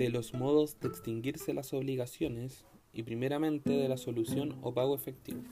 [0.00, 5.42] de los modos de extinguirse las obligaciones y primeramente de la solución o pago efectivo.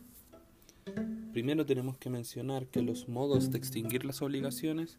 [1.34, 4.96] Primero tenemos que mencionar que los modos de extinguir las obligaciones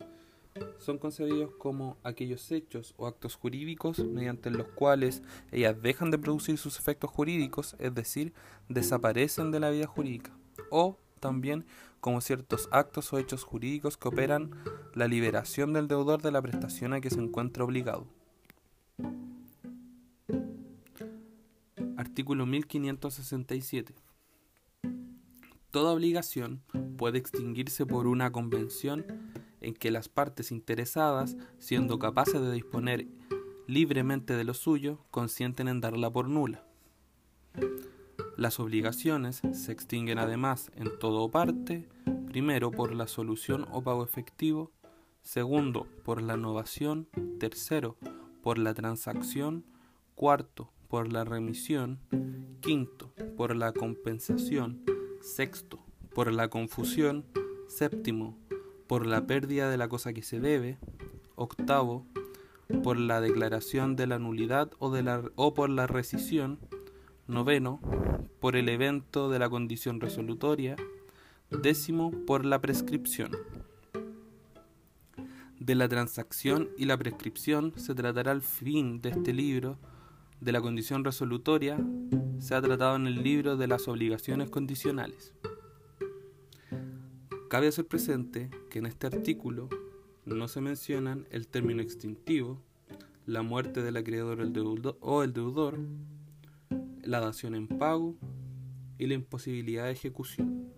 [0.77, 6.59] son concebidos como aquellos hechos o actos jurídicos mediante los cuales ellas dejan de producir
[6.59, 8.33] sus efectos jurídicos, es decir,
[8.67, 10.31] desaparecen de la vida jurídica,
[10.69, 11.65] o también
[12.01, 14.51] como ciertos actos o hechos jurídicos que operan
[14.93, 18.18] la liberación del deudor de la prestación a que se encuentra obligado.
[22.19, 23.95] Artículo 1567.
[25.71, 26.61] Toda obligación
[26.97, 29.05] puede extinguirse por una convención
[29.61, 33.07] en que las partes interesadas, siendo capaces de disponer
[33.67, 36.67] libremente de lo suyo, consienten en darla por nula.
[38.35, 41.87] Las obligaciones se extinguen además en todo o parte,
[42.27, 44.73] primero por la solución o pago efectivo,
[45.21, 47.07] segundo por la innovación,
[47.39, 47.95] tercero
[48.43, 49.63] por la transacción,
[50.15, 51.99] cuarto por la remisión,
[52.61, 54.81] quinto por la compensación,
[55.21, 55.79] sexto
[56.13, 57.23] por la confusión,
[57.67, 58.37] séptimo
[58.87, 60.79] por la pérdida de la cosa que se debe,
[61.35, 62.05] octavo,
[62.83, 66.59] por la declaración de la nulidad o, de la, o por la rescisión,
[67.27, 67.79] noveno,
[68.39, 70.75] por el evento de la condición resolutoria,
[71.51, 73.31] décimo, por la prescripción.
[75.59, 79.77] De la transacción y la prescripción se tratará al fin de este libro,
[80.41, 81.77] de la condición resolutoria
[82.39, 85.33] se ha tratado en el libro de las obligaciones condicionales.
[87.49, 89.69] Cabe hacer presente que en este artículo
[90.25, 92.61] no se mencionan el término extintivo,
[93.25, 94.39] la muerte del acreedor
[95.01, 95.79] o el deudor,
[97.03, 98.15] la dación en pago
[98.97, 100.71] y la imposibilidad de ejecución.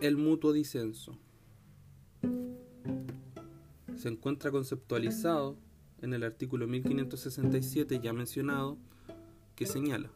[0.00, 1.18] El mutuo disenso
[4.00, 5.58] se encuentra conceptualizado
[6.00, 8.78] en el artículo 1567 ya mencionado
[9.54, 10.10] que señala,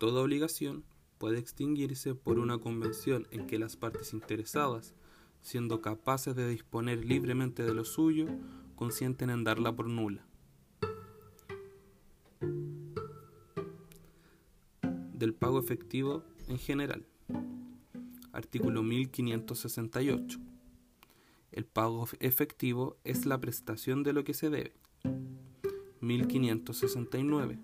[0.00, 0.82] toda obligación
[1.18, 4.96] puede extinguirse por una convención en que las partes interesadas,
[5.40, 8.26] siendo capaces de disponer libremente de lo suyo,
[8.74, 10.26] consienten en darla por nula.
[15.12, 17.06] Del pago efectivo en general.
[18.32, 20.51] Artículo 1568.
[21.52, 24.72] El pago efectivo es la prestación de lo que se debe.
[26.00, 27.58] 1569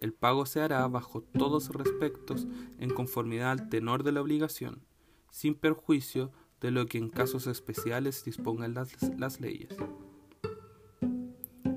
[0.00, 2.46] el pago se hará bajo todos respectos
[2.78, 4.80] en conformidad al tenor de la obligación,
[5.30, 9.76] sin perjuicio de lo que en casos especiales dispongan las, las leyes.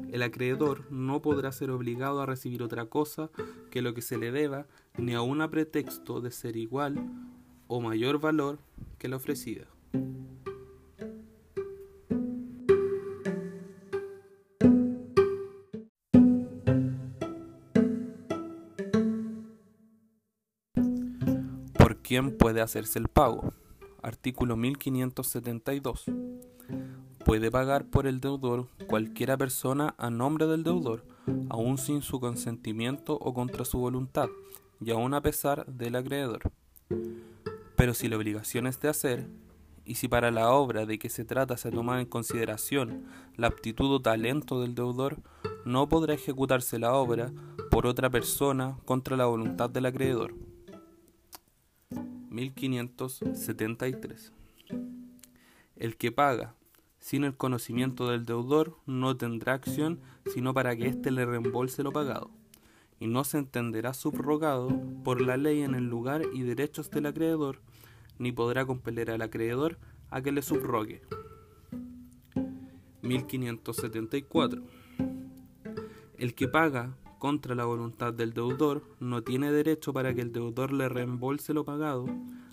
[0.10, 3.30] El acreedor no podrá ser obligado a recibir otra cosa
[3.72, 6.96] que lo que se le deba, ni aun a pretexto de ser igual
[7.68, 8.60] o mayor valor
[9.00, 9.66] que la ofrecida.
[22.04, 23.54] Quién puede hacerse el pago.
[24.04, 26.06] Artículo 1572.
[27.26, 31.06] Puede pagar por el deudor cualquiera persona a nombre del deudor,
[31.50, 34.28] aun sin su consentimiento o contra su voluntad,
[34.82, 36.52] y aun a pesar del acreedor.
[37.78, 39.28] Pero si la obligación es de hacer,
[39.86, 43.06] y si para la obra de que se trata se toma en consideración
[43.36, 45.22] la aptitud o talento del deudor,
[45.66, 47.32] no podrá ejecutarse la obra
[47.72, 50.36] por otra persona contra la voluntad del acreedor.
[52.34, 54.34] 1573.
[55.76, 56.56] El que paga
[57.00, 60.00] sin el conocimiento del deudor no tendrá acción
[60.34, 62.32] sino para que éste le reembolse lo pagado,
[63.00, 64.70] y no se entenderá subrogado
[65.04, 67.60] por la ley en el lugar y derechos del acreedor,
[68.18, 69.78] ni podrá compeler al acreedor
[70.10, 71.02] a que le subrogue.
[73.04, 74.64] 1574.
[76.18, 80.74] El que paga contra la voluntad del deudor, no tiene derecho para que el deudor
[80.74, 82.06] le reembolse lo pagado,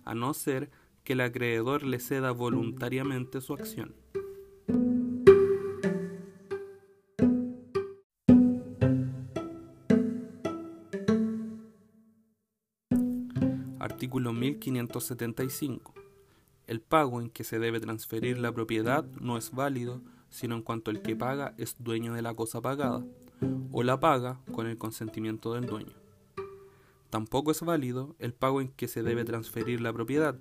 [0.05, 0.71] a no ser
[1.03, 3.97] que el acreedor le ceda voluntariamente su acción.
[13.81, 15.95] Artículo 1575.
[16.69, 20.93] El pago en que se debe transferir la propiedad no es válido, sino en cuanto
[20.93, 23.05] el que paga es dueño de la cosa pagada
[23.73, 25.95] o la paga con el consentimiento del dueño.
[27.11, 30.39] Tampoco es válido el pago en que se debe transferir la propiedad,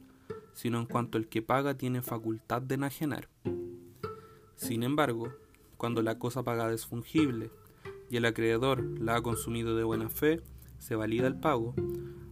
[0.53, 3.29] sino en cuanto el que paga tiene facultad de enajenar.
[4.55, 5.33] Sin embargo,
[5.77, 7.51] cuando la cosa pagada es fungible
[8.09, 10.41] y el acreedor la ha consumido de buena fe,
[10.77, 11.73] se valida el pago,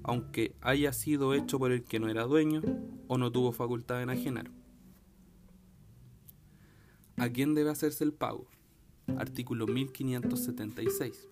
[0.03, 2.61] aunque haya sido hecho por el que no era dueño
[3.07, 4.51] o no tuvo facultad de enajenar.
[7.17, 8.47] ¿A quién debe hacerse el pago?
[9.15, 11.29] Artículo 1576.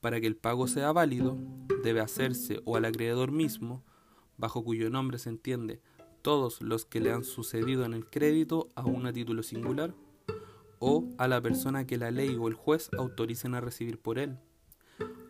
[0.00, 1.36] Para que el pago sea válido,
[1.82, 3.84] debe hacerse o al acreedor mismo,
[4.38, 5.80] bajo cuyo nombre se entiende
[6.22, 9.94] todos los que le han sucedido en el crédito a un título singular,
[10.78, 14.36] o a la persona que la ley o el juez autoricen a recibir por él,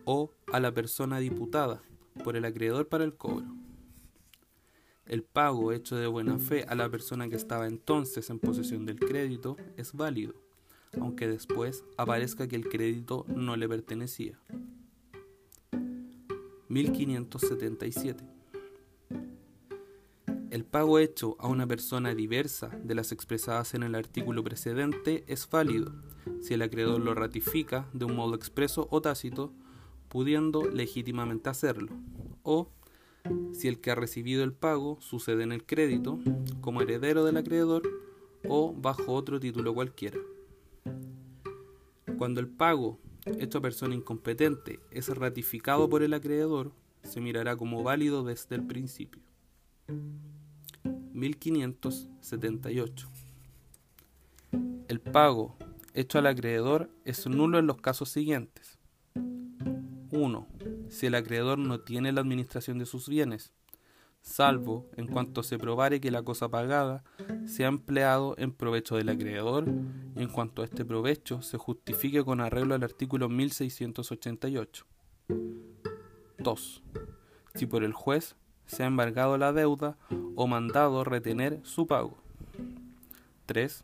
[0.05, 1.83] o a la persona diputada
[2.23, 3.45] por el acreedor para el cobro.
[5.05, 8.99] El pago hecho de buena fe a la persona que estaba entonces en posesión del
[8.99, 10.33] crédito es válido,
[10.99, 14.39] aunque después aparezca que el crédito no le pertenecía.
[16.69, 18.23] 1577.
[20.49, 25.49] El pago hecho a una persona diversa de las expresadas en el artículo precedente es
[25.49, 25.91] válido
[26.41, 29.51] si el acreedor lo ratifica de un modo expreso o tácito,
[30.07, 31.91] pudiendo legítimamente hacerlo,
[32.43, 32.69] o
[33.51, 36.19] si el que ha recibido el pago sucede en el crédito
[36.61, 37.83] como heredero del acreedor
[38.47, 40.17] o bajo otro título cualquiera.
[42.17, 46.71] Cuando el pago hecho a persona incompetente es ratificado por el acreedor,
[47.03, 49.21] se mirará como válido desde el principio.
[51.13, 53.07] 1578.
[54.87, 55.57] El pago
[55.93, 58.79] hecho al acreedor es nulo en los casos siguientes.
[60.11, 60.47] 1.
[60.89, 63.53] Si el acreedor no tiene la administración de sus bienes,
[64.27, 67.03] salvo en cuanto se probare que la cosa pagada
[67.45, 69.65] se ha empleado en provecho del acreedor
[70.15, 74.85] y en cuanto a este provecho se justifique con arreglo al artículo 1688.
[76.39, 76.83] 2.
[77.55, 78.35] Si por el juez
[78.65, 79.97] se ha embargado la deuda
[80.35, 82.17] o mandado retener su pago.
[83.45, 83.79] 3.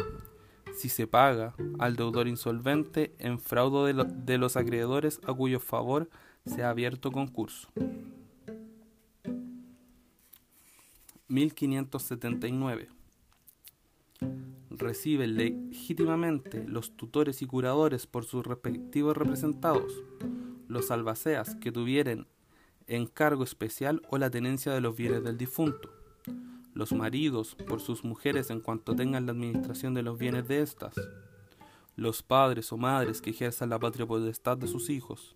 [0.75, 6.09] Si se paga al deudor insolvente en fraude de, de los acreedores a cuyo favor
[6.45, 7.69] se ha abierto concurso.
[11.33, 12.89] 1579.
[14.69, 20.03] Reciben legítimamente los tutores y curadores por sus respectivos representados,
[20.67, 22.27] los albaceas que tuvieren
[22.85, 25.89] encargo especial o la tenencia de los bienes del difunto,
[26.75, 30.93] los maridos por sus mujeres en cuanto tengan la administración de los bienes de éstas,
[31.95, 35.35] los padres o madres que ejerzan la patria potestad de sus hijos,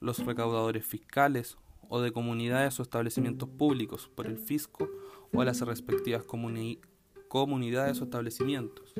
[0.00, 1.56] los recaudadores fiscales
[1.90, 4.88] o de comunidades o establecimientos públicos por el fisco
[5.32, 6.24] o a las respectivas
[7.28, 8.94] comunidades o establecimientos.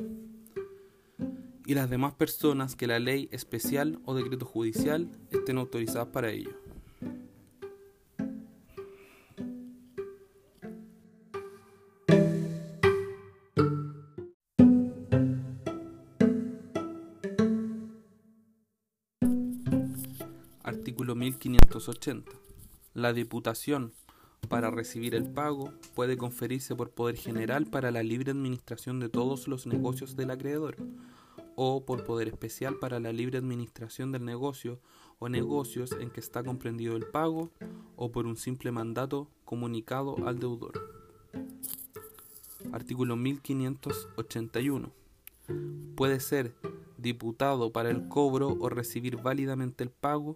[1.65, 6.51] Y las demás personas que la ley especial o decreto judicial estén autorizadas para ello.
[20.63, 22.50] Artículo 1580.
[22.93, 23.93] La diputación
[24.49, 29.47] para recibir el pago puede conferirse por poder general para la libre administración de todos
[29.47, 30.75] los negocios del acreedor
[31.55, 34.79] o por poder especial para la libre administración del negocio
[35.19, 37.49] o negocios en que está comprendido el pago
[37.95, 40.73] o por un simple mandato comunicado al deudor.
[42.73, 44.91] Artículo 1581.
[45.95, 46.53] Puede ser
[46.97, 50.35] diputado para el cobro o recibir válidamente el pago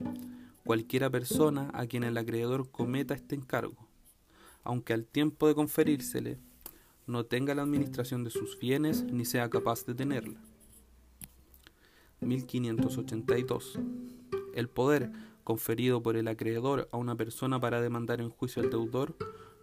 [0.66, 3.88] cualquiera persona a quien el acreedor cometa este encargo,
[4.64, 6.40] aunque al tiempo de conferírsele
[7.06, 10.42] no tenga la administración de sus bienes ni sea capaz de tenerla.
[12.22, 13.80] 1582.
[14.56, 15.12] El poder
[15.44, 19.16] conferido por el acreedor a una persona para demandar en juicio al deudor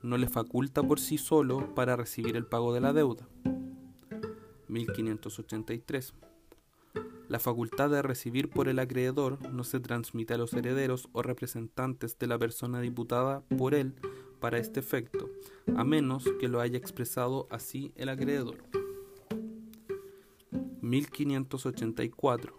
[0.03, 3.29] no le faculta por sí solo para recibir el pago de la deuda.
[4.69, 6.15] 1583.
[7.33, 12.19] La facultad de recibir por el acreedor no se transmite a los herederos o representantes
[12.19, 13.95] de la persona diputada por él
[14.39, 15.31] para este efecto,
[15.75, 18.59] a menos que lo haya expresado así el acreedor.
[20.83, 22.55] 1584.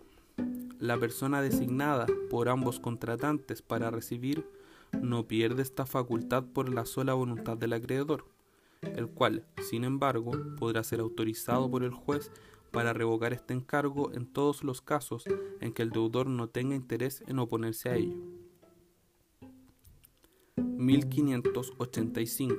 [0.80, 4.44] La persona designada por ambos contratantes para recibir
[5.00, 8.26] no pierde esta facultad por la sola voluntad del acreedor,
[8.82, 12.32] el cual, sin embargo, podrá ser autorizado por el juez
[12.74, 15.24] para revocar este encargo en todos los casos
[15.62, 18.18] en que el deudor no tenga interés en oponerse a ello.
[20.58, 22.56] 1585.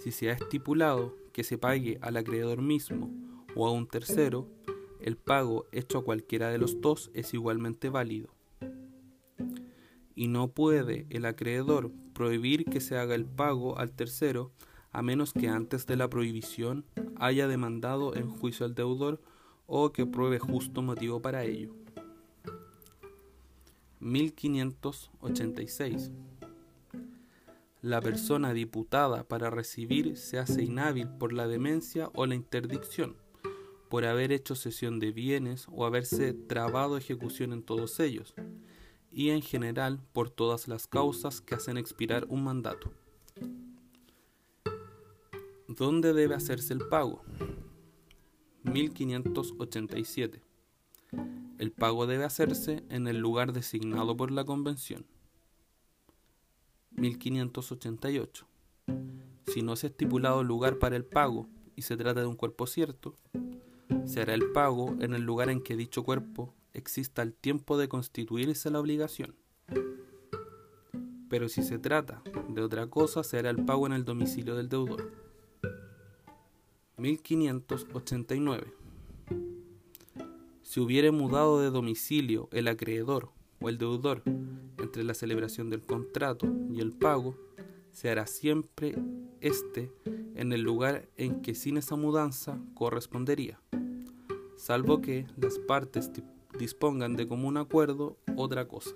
[0.00, 3.08] Si se ha estipulado que se pague al acreedor mismo
[3.54, 4.48] o a un tercero,
[5.00, 8.34] el pago hecho a cualquiera de los dos es igualmente válido.
[10.16, 14.50] Y no puede el acreedor prohibir que se haga el pago al tercero
[14.90, 16.84] a menos que antes de la prohibición
[17.20, 19.20] haya demandado en juicio al deudor
[19.66, 21.72] o que pruebe justo motivo para ello.
[24.00, 26.10] 1586.
[27.82, 33.14] La persona diputada para recibir se hace inhábil por la demencia o la interdicción
[33.90, 38.34] por haber hecho cesión de bienes o haberse trabado ejecución en todos ellos,
[39.10, 42.92] y en general por todas las causas que hacen expirar un mandato.
[45.76, 47.22] ¿Dónde debe hacerse el pago?
[48.64, 50.42] 1587.
[51.58, 55.06] El pago debe hacerse en el lugar designado por la convención.
[56.96, 58.48] 1588.
[59.46, 61.46] Si no se ha estipulado lugar para el pago
[61.76, 63.14] y se trata de un cuerpo cierto,
[64.06, 67.88] se hará el pago en el lugar en que dicho cuerpo exista el tiempo de
[67.88, 69.36] constituirse la obligación.
[71.28, 74.68] Pero si se trata de otra cosa, se hará el pago en el domicilio del
[74.68, 75.29] deudor.
[77.00, 78.74] 1589.
[80.62, 83.30] Si hubiere mudado de domicilio el acreedor
[83.60, 84.22] o el deudor
[84.78, 87.34] entre la celebración del contrato y el pago,
[87.90, 88.94] se hará siempre
[89.40, 89.90] este
[90.34, 93.60] en el lugar en que sin esa mudanza correspondería,
[94.56, 96.10] salvo que las partes
[96.58, 98.94] dispongan de común acuerdo otra cosa.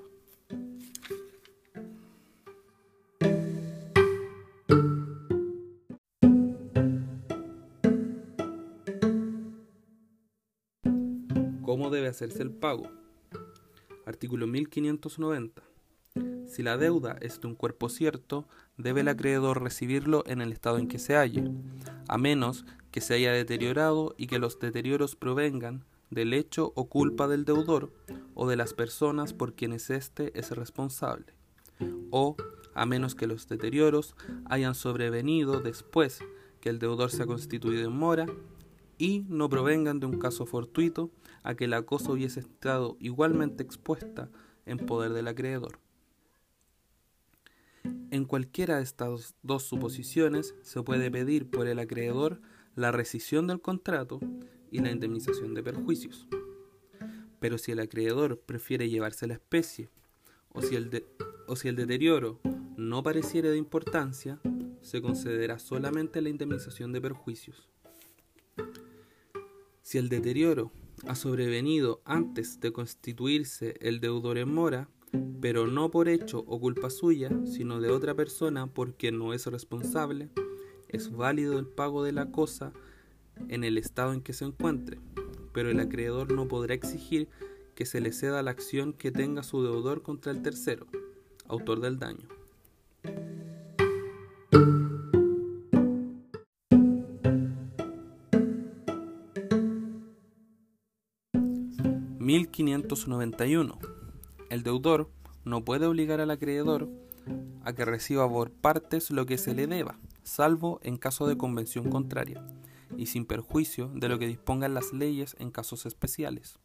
[12.14, 12.84] Hacerse el pago?
[14.06, 15.62] Artículo 1590.
[16.46, 20.78] Si la deuda es de un cuerpo cierto, debe el acreedor recibirlo en el estado
[20.78, 21.50] en que se halle,
[22.06, 27.26] a menos que se haya deteriorado y que los deterioros provengan del hecho o culpa
[27.26, 27.92] del deudor
[28.34, 31.34] o de las personas por quienes éste es responsable,
[32.10, 32.36] o
[32.74, 36.20] a menos que los deterioros hayan sobrevenido después
[36.60, 38.26] que el deudor se ha constituido en mora
[38.98, 41.10] y no provengan de un caso fortuito
[41.44, 44.30] a que la cosa hubiese estado igualmente expuesta
[44.66, 45.78] en poder del acreedor.
[48.10, 52.40] En cualquiera de estas dos suposiciones se puede pedir por el acreedor
[52.74, 54.20] la rescisión del contrato
[54.70, 56.26] y la indemnización de perjuicios.
[57.40, 59.90] Pero si el acreedor prefiere llevarse la especie
[60.50, 61.04] o si el,
[61.46, 62.40] o si el deterioro
[62.76, 64.40] no pareciere de importancia,
[64.80, 67.68] se concederá solamente la indemnización de perjuicios.
[69.82, 70.72] Si el deterioro
[71.06, 74.88] ha sobrevenido antes de constituirse el deudor en mora,
[75.40, 79.46] pero no por hecho o culpa suya, sino de otra persona por quien no es
[79.46, 80.30] responsable,
[80.88, 82.72] es válido el pago de la cosa
[83.48, 84.98] en el estado en que se encuentre,
[85.52, 87.28] pero el acreedor no podrá exigir
[87.74, 90.86] que se le ceda la acción que tenga su deudor contra el tercero,
[91.48, 92.28] autor del daño.
[102.54, 103.78] ...1591...
[104.50, 105.10] El deudor
[105.44, 106.88] no puede obligar al acreedor
[107.64, 111.90] a que reciba por partes lo que se le deba, salvo en caso de convención
[111.90, 112.44] contraria
[112.96, 116.58] y sin perjuicio de lo que dispongan las leyes en casos especiales.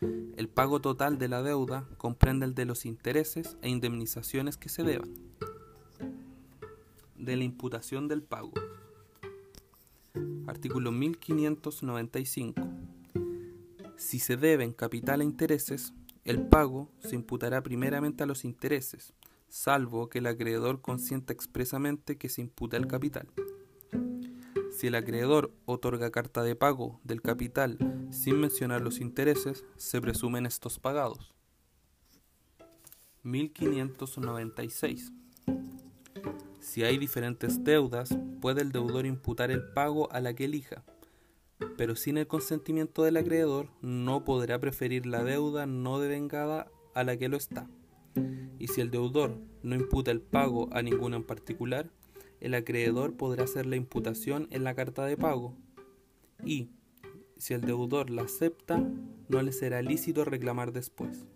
[0.00, 4.82] El pago total de la deuda comprende el de los intereses e indemnizaciones que se
[4.82, 5.14] deban.
[7.16, 8.52] De la imputación del pago.
[10.46, 12.77] Artículo 1595.
[13.98, 15.92] Si se deben capital e intereses,
[16.24, 19.12] el pago se imputará primeramente a los intereses,
[19.48, 23.28] salvo que el acreedor consienta expresamente que se imputa el capital.
[24.70, 27.76] Si el acreedor otorga carta de pago del capital
[28.12, 31.34] sin mencionar los intereses, se presumen estos pagados.
[33.24, 35.12] 1596.
[36.60, 40.84] Si hay diferentes deudas, puede el deudor imputar el pago a la que elija,
[41.76, 47.16] pero sin el consentimiento del acreedor no podrá preferir la deuda no devengada a la
[47.16, 47.68] que lo está.
[48.58, 51.90] Y si el deudor no imputa el pago a ninguna en particular,
[52.40, 55.54] el acreedor podrá hacer la imputación en la carta de pago
[56.44, 56.70] y,
[57.36, 58.84] si el deudor la acepta,
[59.28, 61.26] no le será lícito reclamar después.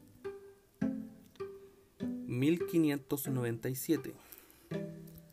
[2.26, 4.14] 1597.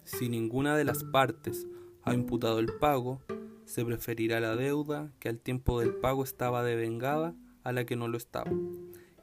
[0.03, 1.67] Si ninguna de las partes
[2.03, 3.21] ha imputado el pago,
[3.69, 8.07] se preferirá la deuda que al tiempo del pago estaba devengada a la que no
[8.07, 8.51] lo estaba,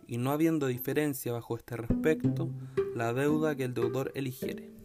[0.07, 2.49] y no habiendo diferencia bajo este respecto,
[2.95, 4.77] la deuda que el deudor eligiere.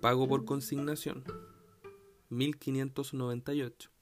[0.00, 1.22] Pago por consignación.
[2.30, 3.97] 1598.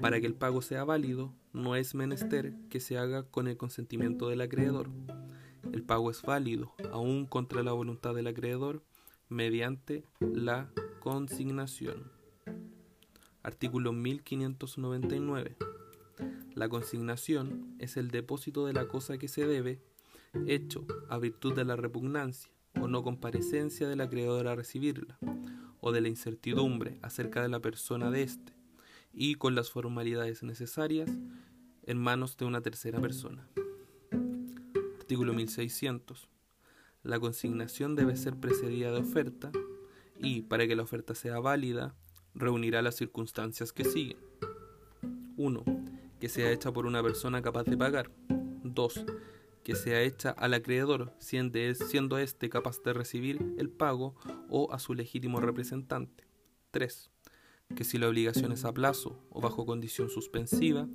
[0.00, 4.28] Para que el pago sea válido, no es menester que se haga con el consentimiento
[4.28, 4.90] del acreedor.
[5.72, 8.82] El pago es válido, aún contra la voluntad del acreedor,
[9.28, 12.10] mediante la consignación.
[13.42, 15.56] Artículo 1599.
[16.54, 19.80] La consignación es el depósito de la cosa que se debe,
[20.46, 22.50] hecho a virtud de la repugnancia
[22.80, 25.18] o no comparecencia del acreedor a recibirla,
[25.80, 28.45] o de la incertidumbre acerca de la persona de éste,
[29.16, 31.10] y con las formalidades necesarias
[31.84, 33.48] en manos de una tercera persona.
[35.00, 36.28] Artículo 1600.
[37.02, 39.50] La consignación debe ser precedida de oferta
[40.20, 41.94] y, para que la oferta sea válida,
[42.34, 44.18] reunirá las circunstancias que siguen.
[45.38, 45.64] 1.
[46.20, 48.10] Que sea hecha por una persona capaz de pagar.
[48.28, 49.04] 2.
[49.64, 54.14] Que sea hecha al acreedor, siendo éste capaz de recibir el pago
[54.50, 56.24] o a su legítimo representante.
[56.72, 57.10] 3.
[57.74, 60.88] Que si la obligación es a plazo o bajo condición suspensiva,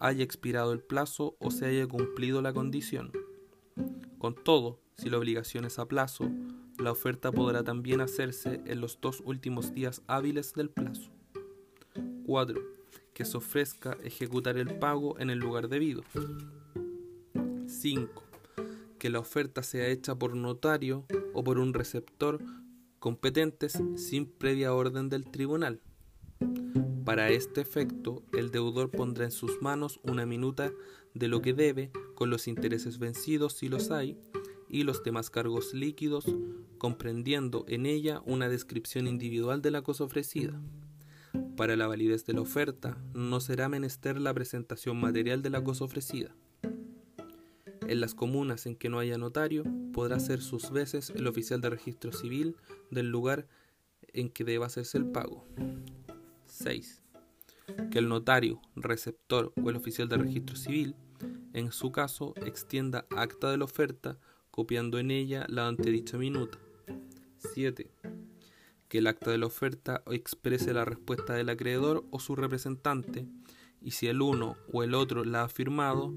[0.00, 3.12] haya expirado el plazo o se haya cumplido la condición.
[4.18, 6.30] Con todo, si la obligación es a plazo,
[6.78, 11.10] la oferta podrá también hacerse en los dos últimos días hábiles del plazo.
[12.26, 12.60] 4.
[13.14, 16.02] Que se ofrezca ejecutar el pago en el lugar debido.
[17.66, 18.22] 5.
[18.98, 22.42] Que la oferta sea hecha por notario o por un receptor
[22.98, 25.80] competentes sin previa orden del tribunal.
[27.06, 30.72] Para este efecto, el deudor pondrá en sus manos una minuta
[31.14, 34.18] de lo que debe, con los intereses vencidos si los hay,
[34.68, 36.26] y los demás cargos líquidos,
[36.78, 40.60] comprendiendo en ella una descripción individual de la cosa ofrecida.
[41.56, 45.84] Para la validez de la oferta, no será menester la presentación material de la cosa
[45.84, 46.34] ofrecida.
[47.86, 51.70] En las comunas en que no haya notario, podrá ser sus veces el oficial de
[51.70, 52.56] registro civil
[52.90, 53.46] del lugar
[54.12, 55.46] en que deba hacerse el pago.
[56.56, 57.02] 6.
[57.90, 60.94] Que el notario, receptor o el oficial de registro civil,
[61.52, 64.18] en su caso, extienda acta de la oferta
[64.50, 66.58] copiando en ella la antedicha minuta.
[67.52, 67.90] 7.
[68.88, 73.26] Que el acta de la oferta exprese la respuesta del acreedor o su representante,
[73.82, 76.14] y si el uno o el otro la ha firmado,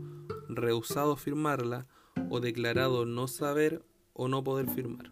[0.47, 1.87] rehusado firmarla
[2.29, 5.11] o declarado no saber o no poder firmar.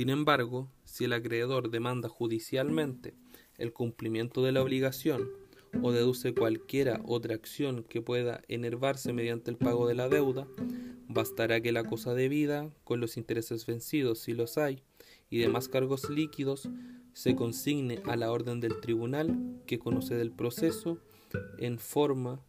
[0.00, 3.12] Sin embargo, si el acreedor demanda judicialmente
[3.58, 5.28] el cumplimiento de la obligación
[5.82, 10.48] o deduce cualquiera otra acción que pueda enervarse mediante el pago de la deuda,
[11.06, 14.82] bastará que la cosa debida, con los intereses vencidos si los hay,
[15.28, 16.70] y demás cargos líquidos,
[17.12, 20.96] se consigne a la orden del tribunal que conoce del proceso
[21.58, 22.40] en forma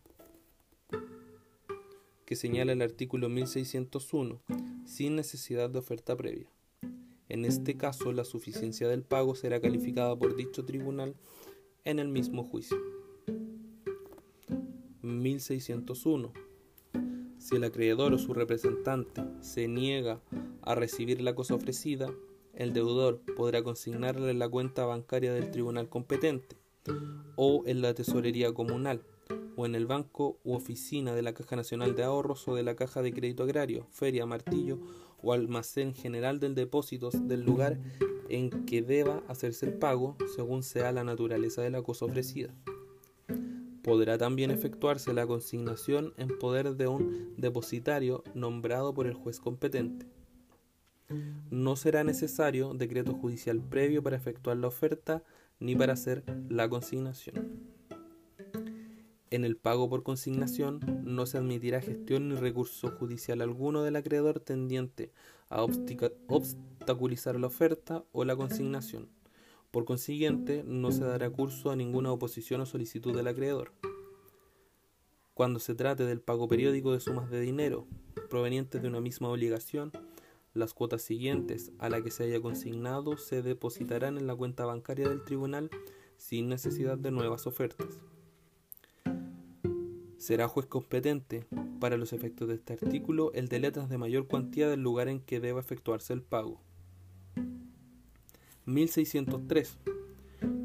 [2.25, 4.41] que señala el artículo 1601,
[4.85, 6.47] sin necesidad de oferta previa.
[7.31, 11.15] En este caso, la suficiencia del pago será calificada por dicho tribunal
[11.85, 12.75] en el mismo juicio.
[15.01, 16.33] 1601.
[17.37, 20.19] Si el acreedor o su representante se niega
[20.61, 22.13] a recibir la cosa ofrecida,
[22.53, 26.57] el deudor podrá consignarla en la cuenta bancaria del tribunal competente
[27.37, 29.05] o en la tesorería comunal
[29.55, 32.75] o en el banco u oficina de la Caja Nacional de Ahorros o de la
[32.75, 34.79] Caja de Crédito Agrario, Feria, Martillo
[35.21, 37.77] o almacén general del depósitos del lugar
[38.29, 42.53] en que deba hacerse el pago según sea la naturaleza de la cosa ofrecida.
[43.83, 50.05] Podrá también efectuarse la consignación en poder de un depositario nombrado por el juez competente.
[51.49, 55.23] No será necesario decreto judicial previo para efectuar la oferta
[55.59, 57.70] ni para hacer la consignación.
[59.31, 64.41] En el pago por consignación no se admitirá gestión ni recurso judicial alguno del acreedor
[64.41, 65.13] tendiente
[65.47, 69.07] a obstaculizar la oferta o la consignación.
[69.71, 73.71] Por consiguiente, no se dará curso a ninguna oposición o solicitud del acreedor.
[75.33, 77.87] Cuando se trate del pago periódico de sumas de dinero
[78.29, 79.93] provenientes de una misma obligación,
[80.53, 85.07] las cuotas siguientes a la que se haya consignado se depositarán en la cuenta bancaria
[85.07, 85.69] del tribunal
[86.17, 88.01] sin necesidad de nuevas ofertas
[90.31, 91.45] será juez competente,
[91.81, 95.19] para los efectos de este artículo, el de letras de mayor cuantía del lugar en
[95.19, 96.61] que deba efectuarse el pago.
[98.63, 99.77] 1603.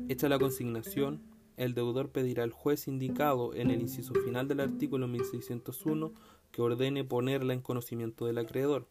[0.09, 1.21] Hecha la consignación,
[1.57, 6.13] el deudor pedirá al juez indicado en el inciso final del artículo 1601
[6.53, 8.87] que ordene ponerla en conocimiento del acreedor,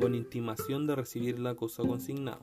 [0.00, 2.40] con intimación de recibir la cosa consignada.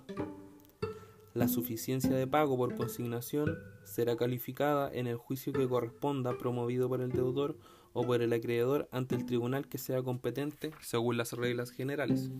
[1.35, 7.01] La suficiencia de pago por consignación será calificada en el juicio que corresponda promovido por
[7.01, 7.57] el deudor
[7.91, 12.31] o por el acreedor ante el tribunal que sea competente según las reglas generales.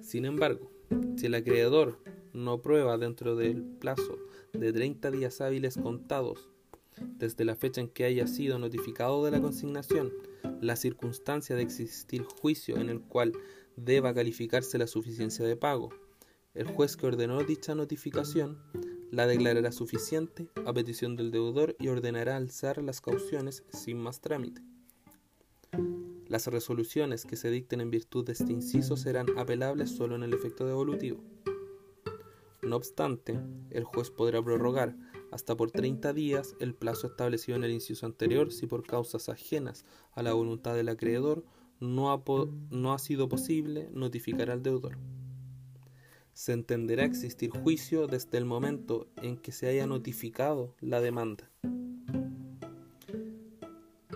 [0.00, 0.72] Sin embargo,
[1.18, 1.98] si el acreedor
[2.32, 4.16] no prueba dentro del plazo
[4.54, 6.48] de 30 días hábiles contados
[7.18, 10.10] desde la fecha en que haya sido notificado de la consignación
[10.62, 13.34] la circunstancia de existir juicio en el cual
[13.76, 15.90] deba calificarse la suficiencia de pago,
[16.54, 18.58] el juez que ordenó dicha notificación
[19.10, 24.62] la declarará suficiente a petición del deudor y ordenará alzar las cauciones sin más trámite.
[26.26, 30.32] Las resoluciones que se dicten en virtud de este inciso serán apelables solo en el
[30.32, 31.22] efecto devolutivo.
[32.62, 34.96] No obstante, el juez podrá prorrogar
[35.32, 39.84] hasta por 30 días el plazo establecido en el inciso anterior si por causas ajenas
[40.12, 41.44] a la voluntad del acreedor
[41.80, 42.22] no ha,
[42.70, 44.98] no ha sido posible notificar al deudor.
[46.40, 51.50] Se entenderá existir juicio desde el momento en que se haya notificado la demanda.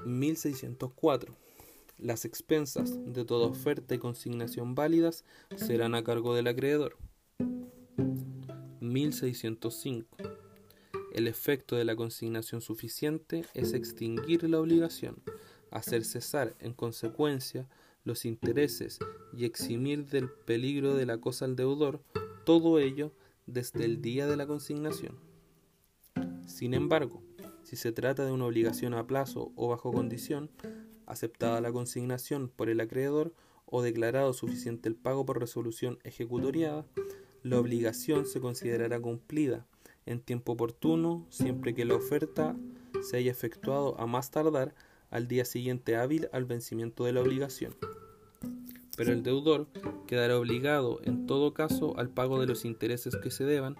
[0.06, 1.36] 1604.
[1.98, 6.96] Las expensas de toda oferta y consignación válidas serán a cargo del acreedor.
[8.80, 10.16] 1605.
[11.12, 15.22] El efecto de la consignación suficiente es extinguir la obligación,
[15.70, 17.68] hacer cesar en consecuencia
[18.04, 18.98] los intereses
[19.36, 22.02] y eximir del peligro de la cosa al deudor,
[22.44, 23.12] todo ello
[23.46, 25.18] desde el día de la consignación.
[26.46, 27.22] Sin embargo,
[27.62, 30.50] si se trata de una obligación a plazo o bajo condición,
[31.06, 33.34] aceptada la consignación por el acreedor
[33.66, 36.86] o declarado suficiente el pago por resolución ejecutoriada,
[37.42, 39.66] la obligación se considerará cumplida
[40.06, 42.56] en tiempo oportuno siempre que la oferta
[43.02, 44.74] se haya efectuado a más tardar
[45.14, 47.76] al día siguiente hábil al vencimiento de la obligación.
[48.96, 49.68] Pero el deudor
[50.08, 53.76] quedará obligado en todo caso al pago de los intereses que se deban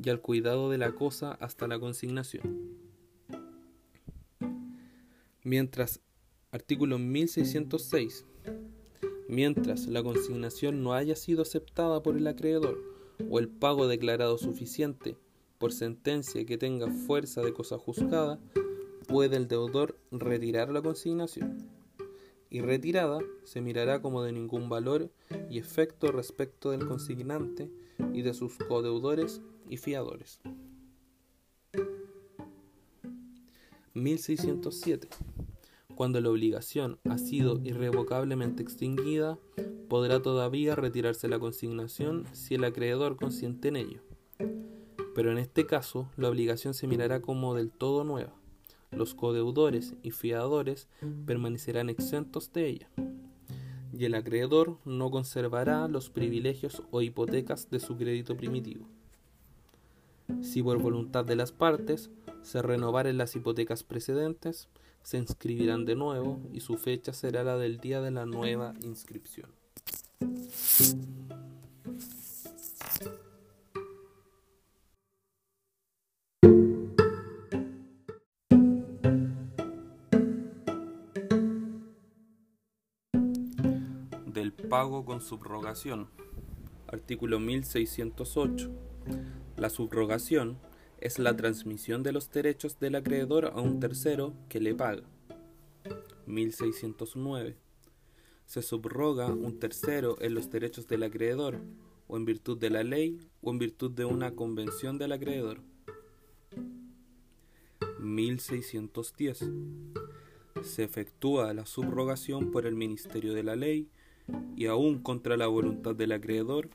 [0.00, 2.76] y al cuidado de la cosa hasta la consignación.
[5.42, 6.00] Mientras,
[6.52, 8.24] artículo 1606,
[9.28, 12.78] mientras la consignación no haya sido aceptada por el acreedor
[13.28, 15.16] o el pago declarado suficiente
[15.58, 18.38] por sentencia que tenga fuerza de cosa juzgada,
[19.08, 21.66] puede el deudor retirar la consignación.
[22.50, 25.10] Y retirada se mirará como de ningún valor
[25.50, 27.70] y efecto respecto del consignante
[28.12, 30.40] y de sus codeudores y fiadores.
[33.94, 35.08] 1607.
[35.94, 39.38] Cuando la obligación ha sido irrevocablemente extinguida,
[39.88, 44.02] podrá todavía retirarse la consignación si el acreedor consiente en ello.
[45.14, 48.38] Pero en este caso, la obligación se mirará como del todo nueva.
[48.90, 50.88] Los codeudores y fiadores
[51.26, 52.90] permanecerán exentos de ella.
[53.92, 58.86] Y el acreedor no conservará los privilegios o hipotecas de su crédito primitivo.
[60.42, 62.10] Si por voluntad de las partes
[62.42, 64.68] se renovaren las hipotecas precedentes,
[65.02, 69.50] se inscribirán de nuevo y su fecha será la del día de la nueva inscripción.
[84.78, 86.08] Pago con subrogación.
[86.86, 88.70] Artículo 1608.
[89.56, 90.56] La subrogación
[91.00, 95.02] es la transmisión de los derechos del acreedor a un tercero que le paga.
[96.26, 97.56] 1609
[98.46, 101.60] se subroga un tercero en los derechos del acreedor,
[102.06, 105.58] o en virtud de la ley, o en virtud de una convención del acreedor.
[107.98, 109.44] 1610.
[110.62, 113.90] Se efectúa la subrogación por el Ministerio de la Ley
[114.56, 116.68] y aún contra la voluntad del acreedor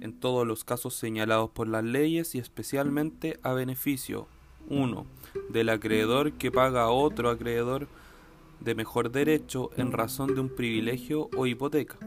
[0.00, 4.26] en todos los casos señalados por las leyes y especialmente a beneficio
[4.68, 5.06] 1.
[5.48, 7.88] del acreedor que paga a otro acreedor
[8.60, 11.98] de mejor derecho en razón de un privilegio o hipoteca.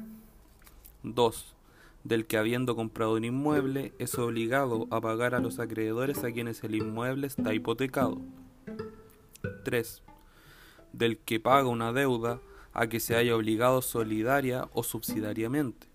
[1.03, 1.55] 2.
[2.03, 6.63] Del que habiendo comprado un inmueble es obligado a pagar a los acreedores a quienes
[6.63, 8.21] el inmueble está hipotecado.
[9.63, 10.03] 3.
[10.91, 12.39] Del que paga una deuda
[12.73, 15.87] a que se haya obligado solidaria o subsidiariamente.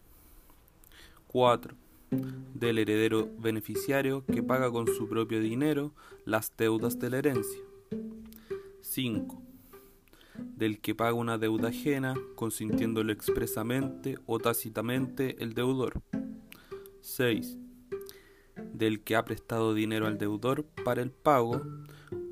[1.29, 1.75] 4.
[2.55, 5.93] Del heredero beneficiario que paga con su propio dinero
[6.25, 7.61] las deudas de la herencia.
[8.81, 9.49] 5
[10.39, 16.01] del que paga una deuda ajena, consintiéndolo expresamente o tácitamente el deudor.
[17.01, 17.57] 6.
[18.73, 21.63] Del que ha prestado dinero al deudor para el pago,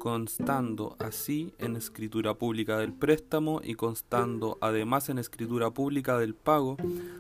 [0.06, 6.76] constando así en escritura pública del préstamo y constando además en escritura pública del pago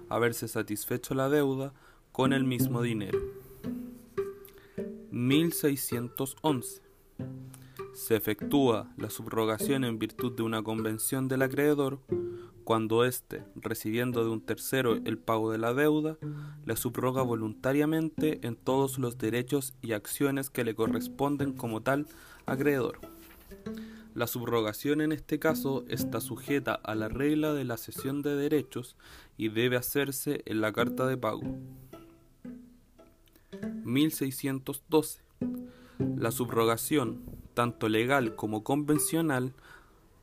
[0.08, 1.72] haberse satisfecho la deuda
[2.12, 3.18] con el mismo dinero.
[5.10, 6.80] 1611
[7.92, 11.98] se efectúa la subrogación en virtud de una convención del acreedor
[12.66, 16.18] cuando éste, recibiendo de un tercero el pago de la deuda,
[16.64, 22.08] le subroga voluntariamente en todos los derechos y acciones que le corresponden como tal
[22.44, 22.98] acreedor.
[24.16, 28.96] La subrogación en este caso está sujeta a la regla de la cesión de derechos
[29.36, 31.42] y debe hacerse en la carta de pago.
[33.84, 35.22] 1612
[36.16, 37.22] La subrogación,
[37.54, 39.54] tanto legal como convencional,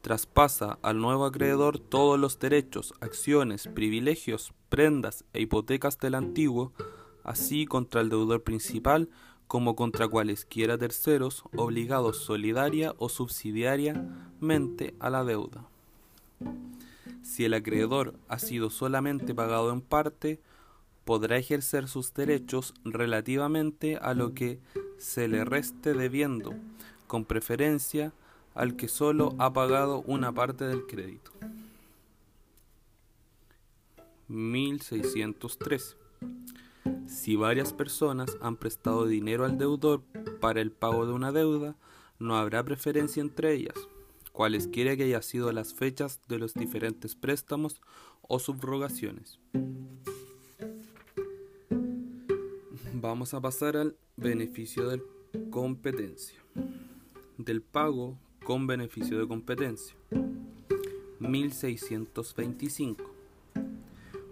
[0.04, 6.74] traspasa al nuevo acreedor todos los derechos, acciones, privilegios, prendas e hipotecas del antiguo,
[7.24, 9.10] así contra el deudor principal
[9.48, 15.70] como contra cualesquiera terceros obligados solidaria o subsidiariamente a la deuda.
[17.22, 20.42] Si el acreedor ha sido solamente pagado en parte,
[21.06, 24.60] podrá ejercer sus derechos relativamente a lo que
[24.98, 26.54] se le reste debiendo,
[27.08, 28.12] con preferencia
[28.54, 31.32] al que solo ha pagado una parte del crédito.
[34.28, 35.98] 1603.
[37.08, 40.02] Si varias personas han prestado dinero al deudor
[40.39, 41.76] para el pago de una deuda,
[42.20, 43.76] no habrá preferencia entre ellas,
[44.32, 47.82] cualesquiera que haya sido las fechas de los diferentes préstamos
[48.22, 49.39] o subrogaciones.
[52.94, 55.04] Vamos a pasar al beneficio de
[55.50, 56.39] competencia.
[57.38, 59.96] Del pago con beneficio de competencia.
[61.20, 63.04] 1625.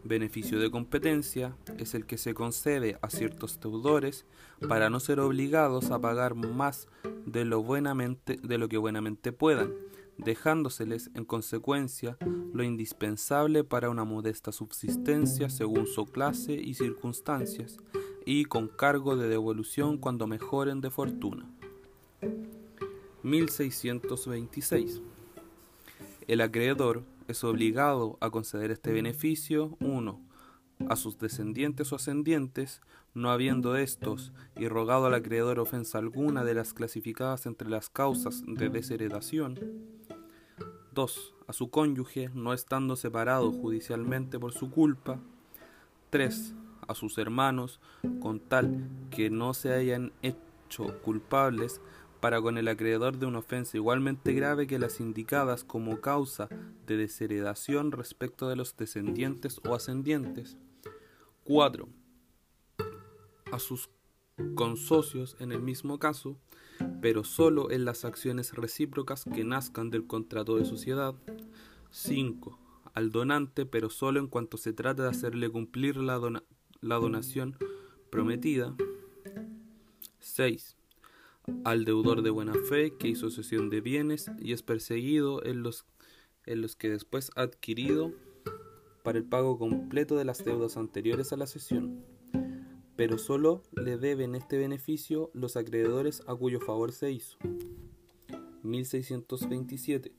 [0.03, 4.25] Beneficio de competencia es el que se concede a ciertos deudores
[4.67, 6.89] para no ser obligados a pagar más
[7.25, 9.73] de lo, buenamente, de lo que buenamente puedan,
[10.17, 12.17] dejándoseles en consecuencia
[12.53, 17.77] lo indispensable para una modesta subsistencia según su clase y circunstancias,
[18.25, 21.49] y con cargo de devolución cuando mejoren de fortuna.
[23.23, 25.01] 1626.
[26.27, 30.19] El acreedor es obligado a conceder este beneficio 1.
[30.89, 32.81] a sus descendientes o ascendientes,
[33.13, 38.43] no habiendo estos y rogado al acreedor ofensa alguna de las clasificadas entre las causas
[38.47, 39.59] de desheredación.
[40.93, 41.35] 2.
[41.47, 45.19] A su cónyuge, no estando separado judicialmente por su culpa.
[46.09, 46.55] 3
[46.87, 47.79] a sus hermanos
[48.19, 51.81] con tal que no se hayan hecho culpables
[52.21, 56.47] para con el acreedor de una ofensa igualmente grave que las indicadas como causa
[56.85, 60.55] de desheredación respecto de los descendientes o ascendientes.
[61.43, 61.89] 4.
[63.51, 63.89] A sus
[64.53, 66.37] consocios en el mismo caso,
[67.01, 71.15] pero solo en las acciones recíprocas que nazcan del contrato de sociedad.
[71.89, 72.57] 5.
[72.93, 76.19] Al donante, pero solo en cuanto se trata de hacerle cumplir la,
[76.81, 77.57] la donación
[78.11, 78.75] prometida.
[80.19, 80.77] 6.
[81.63, 85.85] Al deudor de buena fe que hizo cesión de bienes y es perseguido en los,
[86.45, 88.13] en los que después ha adquirido
[89.03, 92.03] para el pago completo de las deudas anteriores a la cesión,
[92.95, 97.37] pero solo le deben este beneficio los acreedores a cuyo favor se hizo.
[98.63, 100.11] 1627.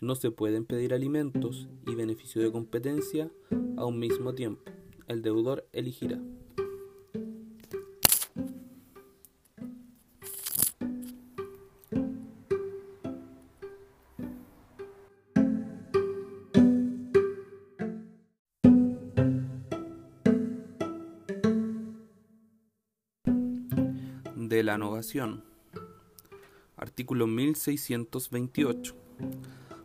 [0.00, 3.30] No se pueden pedir alimentos y beneficio de competencia
[3.78, 4.70] a un mismo tiempo
[5.08, 6.20] el deudor elegirá.
[24.66, 25.44] La novación.
[26.76, 28.96] Artículo 1628.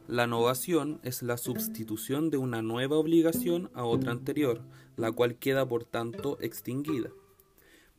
[0.08, 4.64] La novación es la sustitución de una nueva obligación a otra anterior,
[4.98, 7.12] la cual queda por tanto extinguida.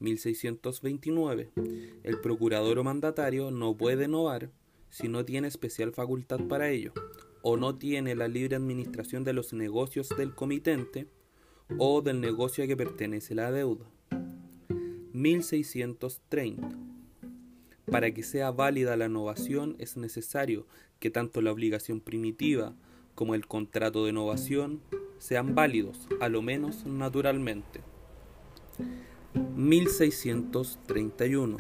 [0.01, 1.53] 1629.
[2.03, 4.51] El procurador o mandatario no puede novar
[4.91, 6.93] si no tiene especial facultad para ello,
[7.43, 11.07] o no tiene la libre administración de los negocios del comitente
[11.79, 13.87] o del negocio a que pertenece la deuda.
[15.13, 16.69] 1630.
[17.91, 20.67] Para que sea válida la novación es necesario
[20.99, 22.75] que tanto la obligación primitiva
[23.15, 24.81] como el contrato de novación
[25.19, 27.81] sean válidos, a lo menos naturalmente.
[29.57, 31.57] 1631.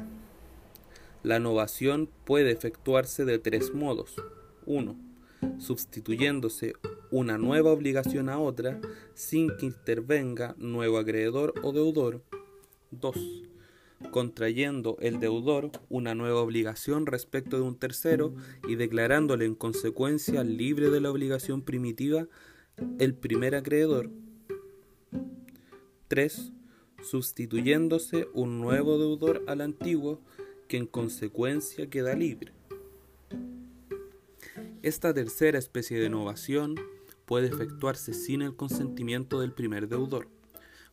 [1.22, 4.16] La novación puede efectuarse de tres modos.
[4.66, 4.96] 1.
[5.58, 6.74] Sustituyéndose
[7.10, 8.80] una nueva obligación a otra
[9.14, 12.22] sin que intervenga nuevo acreedor o deudor.
[13.00, 13.42] 2.
[14.10, 18.34] Contrayendo el deudor una nueva obligación respecto de un tercero
[18.68, 22.26] y declarándole en consecuencia libre de la obligación primitiva
[22.98, 24.10] el primer acreedor.
[26.08, 26.52] 3.
[27.02, 30.20] Sustituyéndose un nuevo deudor al antiguo
[30.68, 32.52] que en consecuencia queda libre.
[34.82, 36.74] Esta tercera especie de innovación
[37.24, 40.28] puede efectuarse sin el consentimiento del primer deudor.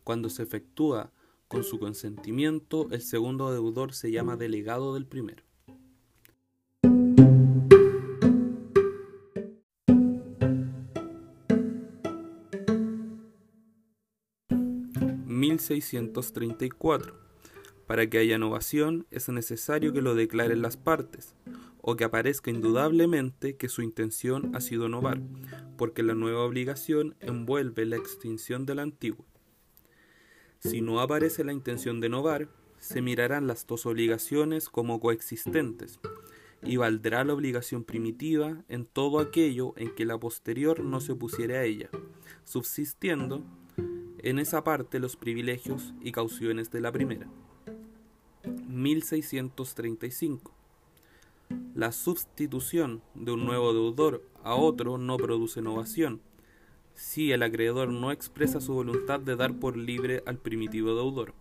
[0.04, 1.12] Cuando se efectúa
[1.50, 5.44] con su consentimiento, el segundo deudor se llama delegado del primero.
[15.40, 17.16] 1634.
[17.88, 21.36] Para que haya novación es necesario que lo declaren las partes,
[21.82, 25.22] o que aparezca indudablemente que su intención ha sido novar,
[25.78, 29.26] porque la nueva obligación envuelve la extinción de la antigua.
[30.60, 36.00] Si no aparece la intención de novar, se mirarán las dos obligaciones como coexistentes,
[36.64, 41.58] y valdrá la obligación primitiva en todo aquello en que la posterior no se opusiere
[41.58, 41.90] a ella,
[42.44, 43.42] subsistiendo
[44.20, 47.30] en esa parte los privilegios y cauciones de la primera.
[48.68, 50.54] 1635.
[51.74, 56.22] La sustitución de un nuevo deudor a otro no produce innovación,
[57.00, 61.34] si el acreedor no expresa su voluntad de dar por libre al primitivo deudor.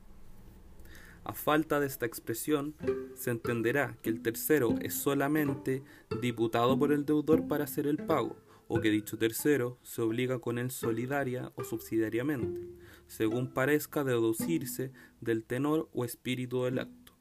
[1.25, 2.77] A falta de esta expresión,
[3.17, 5.83] se entenderá que el tercero es solamente
[6.23, 8.37] diputado por el deudor para hacer el pago,
[8.69, 12.61] o que dicho tercero se obliga con él solidaria o subsidiariamente,
[13.09, 17.15] según parezca deducirse del tenor o espíritu del acto.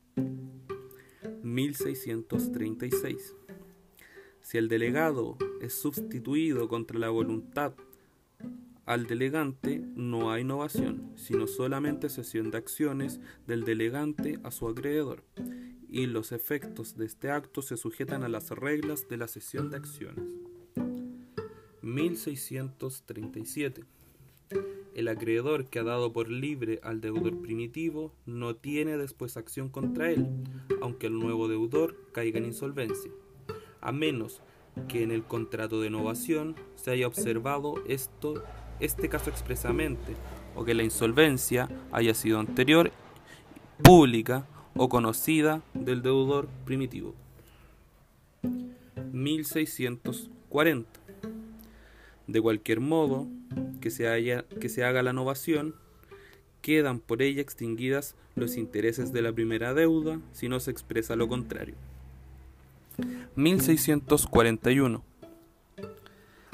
[1.41, 3.35] 1636.
[4.41, 7.73] Si el delegado es sustituido contra la voluntad
[8.87, 15.25] al delegante no hay innovación, sino solamente cesión de acciones del delegante a su acreedor,
[15.89, 19.75] y los efectos de este acto se sujetan a las reglas de la cesión de
[19.75, 20.23] acciones.
[21.81, 23.83] 1637.
[24.95, 30.11] El acreedor que ha dado por libre al deudor primitivo no tiene después acción contra
[30.11, 30.27] él,
[30.81, 33.11] aunque el nuevo deudor caiga en insolvencia,
[33.81, 34.41] a menos
[34.87, 38.43] que en el contrato de innovación se haya observado esto
[38.79, 40.13] este caso expresamente
[40.55, 42.91] o que la insolvencia haya sido anterior,
[43.83, 47.13] pública o conocida del deudor primitivo.
[49.11, 50.89] 1640.
[52.27, 53.27] De cualquier modo
[53.81, 55.75] que se, haya, que se haga la novación,
[56.61, 61.27] quedan por ella extinguidas los intereses de la primera deuda si no se expresa lo
[61.27, 61.75] contrario.
[63.35, 65.03] 1641.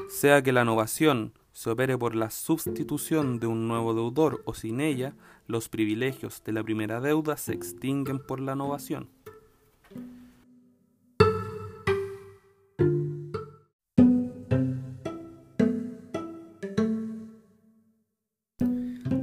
[0.10, 1.34] Sea que la novación
[1.64, 5.16] se opere por la sustitución de un nuevo deudor o sin ella,
[5.48, 9.08] los privilegios de la primera deuda se extinguen por la novación.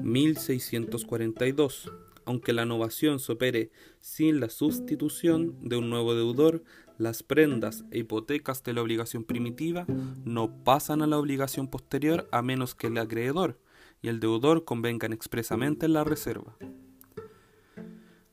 [0.03, 1.93] (1642)
[2.25, 6.63] Aunque la novación se opere sin la sustitución de un nuevo deudor,
[7.01, 9.87] las prendas e hipotecas de la obligación primitiva
[10.25, 13.59] no pasan a la obligación posterior a menos que el acreedor
[14.03, 16.57] y el deudor convengan expresamente en la reserva.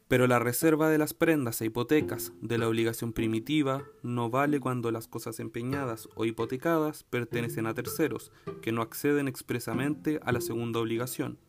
[0.09, 4.91] Pero la reserva de las prendas e hipotecas de la obligación primitiva no vale cuando
[4.91, 10.81] las cosas empeñadas o hipotecadas pertenecen a terceros que no acceden expresamente a la segunda
[10.81, 11.39] obligación.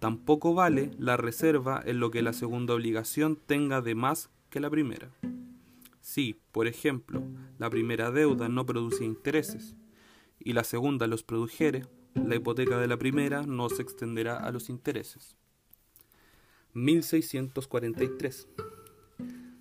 [0.00, 4.68] Tampoco vale la reserva en lo que la segunda obligación tenga de más que la
[4.68, 5.10] primera.
[6.06, 7.20] Si, por ejemplo,
[7.58, 9.74] la primera deuda no produce intereses
[10.38, 14.70] y la segunda los produjere, la hipoteca de la primera no se extenderá a los
[14.70, 15.36] intereses.
[16.74, 18.48] 1643.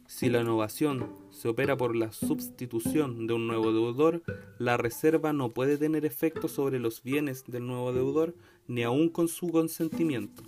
[0.05, 4.21] Si la innovación se opera por la sustitución de un nuevo deudor,
[4.59, 8.35] la reserva no puede tener efecto sobre los bienes del nuevo deudor
[8.67, 10.43] ni aun con su consentimiento.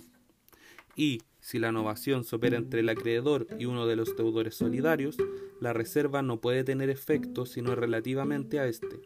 [0.94, 5.16] Y si la innovación se opera entre el acreedor y uno de los deudores solidarios,
[5.60, 9.00] la reserva no puede tener efecto sino relativamente a éste.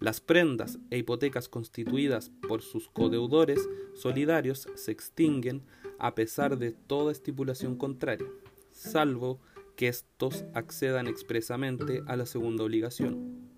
[0.00, 5.60] Las prendas e hipotecas constituidas por sus codeudores solidarios se extinguen
[5.98, 8.26] a pesar de toda estipulación contraria,
[8.72, 9.38] salvo
[9.76, 13.50] que éstos accedan expresamente a la segunda obligación.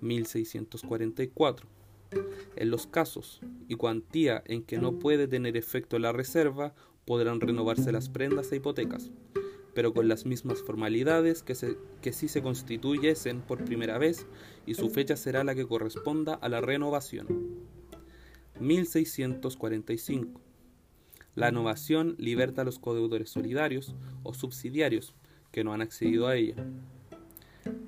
[0.00, 1.81] 1644
[2.56, 7.92] en los casos y cuantía en que no puede tener efecto la reserva, podrán renovarse
[7.92, 9.10] las prendas e hipotecas,
[9.74, 11.54] pero con las mismas formalidades que,
[12.00, 14.26] que si se constituyesen por primera vez
[14.66, 17.26] y su fecha será la que corresponda a la renovación.
[18.60, 20.40] 1645.
[21.34, 25.14] La innovación liberta a los codeudores solidarios o subsidiarios
[25.50, 26.56] que no han accedido a ella.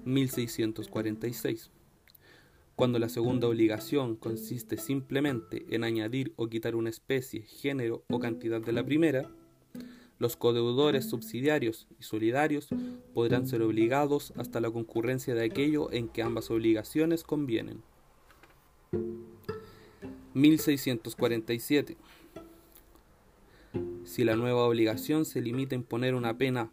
[0.04, 1.70] 1646.
[2.76, 8.60] Cuando la segunda obligación consiste simplemente en añadir o quitar una especie, género o cantidad
[8.60, 9.30] de la primera,
[10.18, 12.68] los codeudores subsidiarios y solidarios
[13.12, 17.82] podrán ser obligados hasta la concurrencia de aquello en que ambas obligaciones convienen.
[20.34, 21.96] 1647.
[24.04, 26.70] Si la nueva obligación se limita a imponer una pena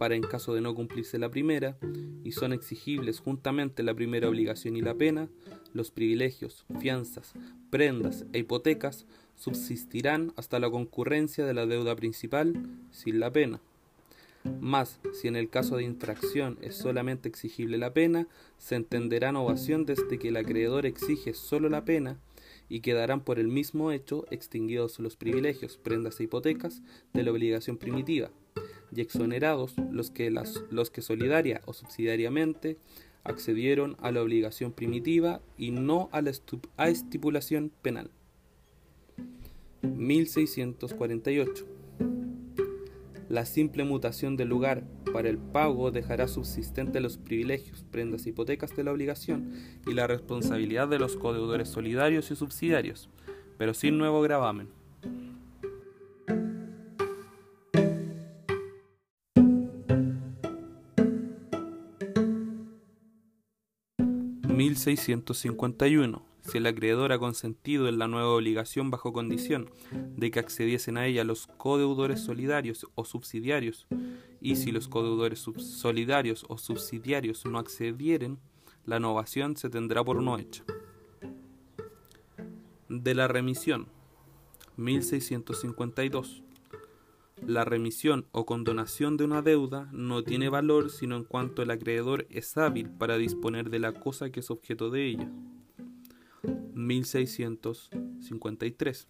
[0.00, 1.76] para en caso de no cumplirse la primera,
[2.24, 5.28] y son exigibles juntamente la primera obligación y la pena,
[5.74, 7.34] los privilegios, fianzas,
[7.68, 9.04] prendas e hipotecas
[9.36, 12.54] subsistirán hasta la concurrencia de la deuda principal
[12.90, 13.60] sin la pena.
[14.58, 18.26] Más, si en el caso de infracción es solamente exigible la pena,
[18.56, 22.16] se entenderá ovación desde que el acreedor exige solo la pena
[22.70, 26.80] y quedarán por el mismo hecho extinguidos los privilegios, prendas e hipotecas
[27.12, 28.30] de la obligación primitiva,
[28.94, 32.78] y exonerados los que, las, los que solidaria o subsidiariamente
[33.24, 38.10] accedieron a la obligación primitiva y no a la estipulación penal.
[39.82, 41.66] 1648.
[43.28, 44.82] La simple mutación del lugar
[45.12, 49.52] para el pago dejará subsistente los privilegios, prendas e hipotecas de la obligación
[49.86, 53.08] y la responsabilidad de los codeudores solidarios y subsidiarios,
[53.56, 54.68] pero sin nuevo gravamen.
[64.86, 70.96] 1651, si el acreedor ha consentido en la nueva obligación bajo condición de que accediesen
[70.96, 73.86] a ella los codeudores solidarios o subsidiarios,
[74.40, 78.38] y si los codeudores solidarios o subsidiarios no accedieren,
[78.86, 80.64] la innovación se tendrá por no hecha.
[82.88, 83.88] De la remisión,
[84.76, 86.42] 1652.
[87.46, 92.26] La remisión o condonación de una deuda no tiene valor sino en cuanto el acreedor
[92.30, 95.30] es hábil para disponer de la cosa que es objeto de ella.
[96.74, 99.06] 1653.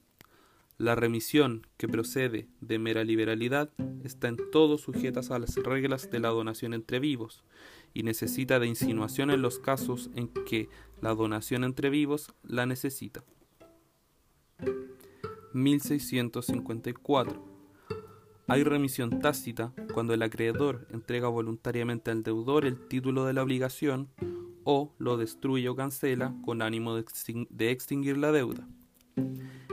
[0.79, 3.71] La remisión que procede de mera liberalidad
[4.03, 7.45] está en todo sujeta a las reglas de la donación entre vivos
[7.93, 10.71] y necesita de insinuación en los casos en que
[11.03, 13.23] la donación entre vivos la necesita.
[15.53, 17.50] 1654
[18.51, 24.09] hay remisión tácita cuando el acreedor entrega voluntariamente al deudor el título de la obligación
[24.65, 28.67] o lo destruye o cancela con ánimo de extinguir la deuda.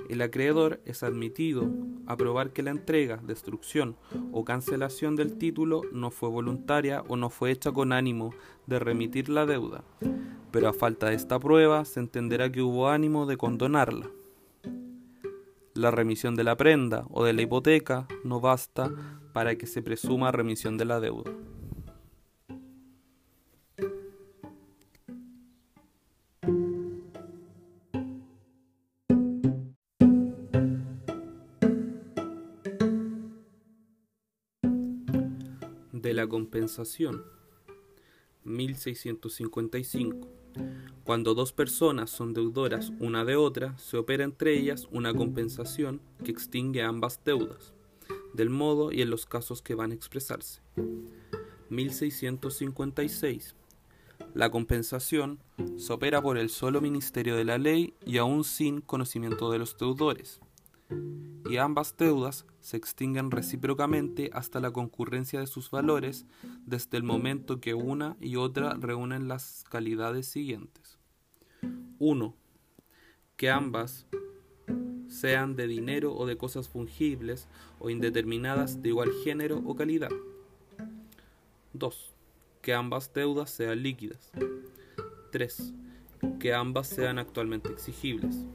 [0.09, 1.67] El acreedor es admitido
[2.05, 3.97] a probar que la entrega, destrucción
[4.31, 8.31] o cancelación del título no fue voluntaria o no fue hecha con ánimo
[8.67, 9.83] de remitir la deuda,
[10.51, 14.07] pero a falta de esta prueba se entenderá que hubo ánimo de condonarla.
[15.77, 18.91] La remisión de la prenda o de la hipoteca no basta
[19.31, 21.31] para que se presuma remisión de la deuda.
[35.91, 37.23] De la compensación
[38.45, 40.36] 1655
[41.03, 46.31] cuando dos personas son deudoras una de otra, se opera entre ellas una compensación que
[46.31, 47.73] extingue ambas deudas,
[48.33, 50.61] del modo y en los casos que van a expresarse.
[51.69, 53.55] 1656.
[54.33, 55.39] La compensación
[55.77, 59.77] se opera por el solo Ministerio de la Ley y aún sin conocimiento de los
[59.77, 60.41] deudores
[61.49, 66.25] y ambas deudas se extinguen recíprocamente hasta la concurrencia de sus valores
[66.65, 70.97] desde el momento que una y otra reúnen las calidades siguientes.
[71.99, 72.35] 1.
[73.35, 74.05] Que ambas
[75.07, 77.47] sean de dinero o de cosas fungibles
[77.79, 80.11] o indeterminadas de igual género o calidad.
[81.73, 82.13] 2.
[82.61, 84.31] Que ambas deudas sean líquidas.
[85.31, 85.73] 3.
[86.39, 88.45] Que ambas sean actualmente exigibles.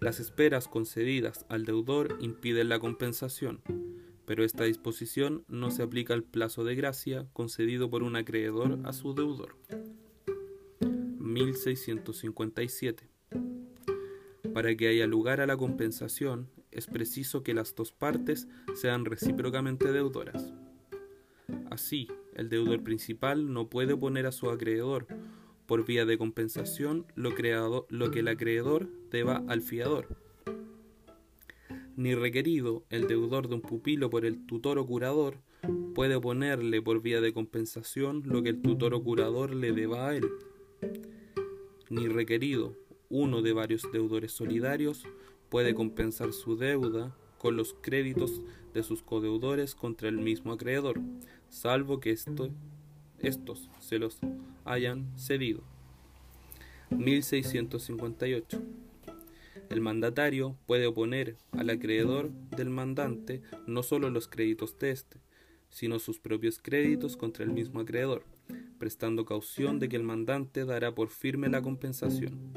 [0.00, 3.60] Las esperas concedidas al deudor impiden la compensación,
[4.24, 8.94] pero esta disposición no se aplica al plazo de gracia concedido por un acreedor a
[8.94, 9.56] su deudor.
[11.18, 13.10] 1657.
[14.54, 19.92] Para que haya lugar a la compensación, es preciso que las dos partes sean recíprocamente
[19.92, 20.54] deudoras.
[21.70, 25.06] Así, el deudor principal no puede oponer a su acreedor
[25.70, 30.08] por vía de compensación lo, creado, lo que el acreedor deba al fiador.
[31.94, 35.36] Ni requerido el deudor de un pupilo por el tutor o curador
[35.94, 40.16] puede oponerle por vía de compensación lo que el tutor o curador le deba a
[40.16, 40.28] él.
[41.88, 42.74] Ni requerido
[43.08, 45.04] uno de varios deudores solidarios
[45.50, 48.42] puede compensar su deuda con los créditos
[48.74, 51.00] de sus codeudores contra el mismo acreedor,
[51.48, 52.50] salvo que esto
[53.22, 54.18] estos se los
[54.64, 55.62] hayan cedido.
[56.90, 58.62] 1658.
[59.68, 65.18] El mandatario puede oponer al acreedor del mandante no solo los créditos de éste,
[65.68, 68.24] sino sus propios créditos contra el mismo acreedor,
[68.78, 72.52] prestando caución de que el mandante dará por firme la compensación.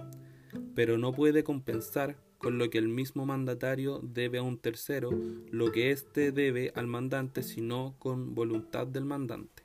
[0.74, 5.12] Pero no puede compensar con lo que el mismo mandatario debe a un tercero
[5.52, 9.63] lo que éste debe al mandante, sino con voluntad del mandante.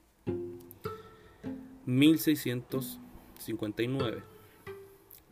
[1.88, 4.22] 1659.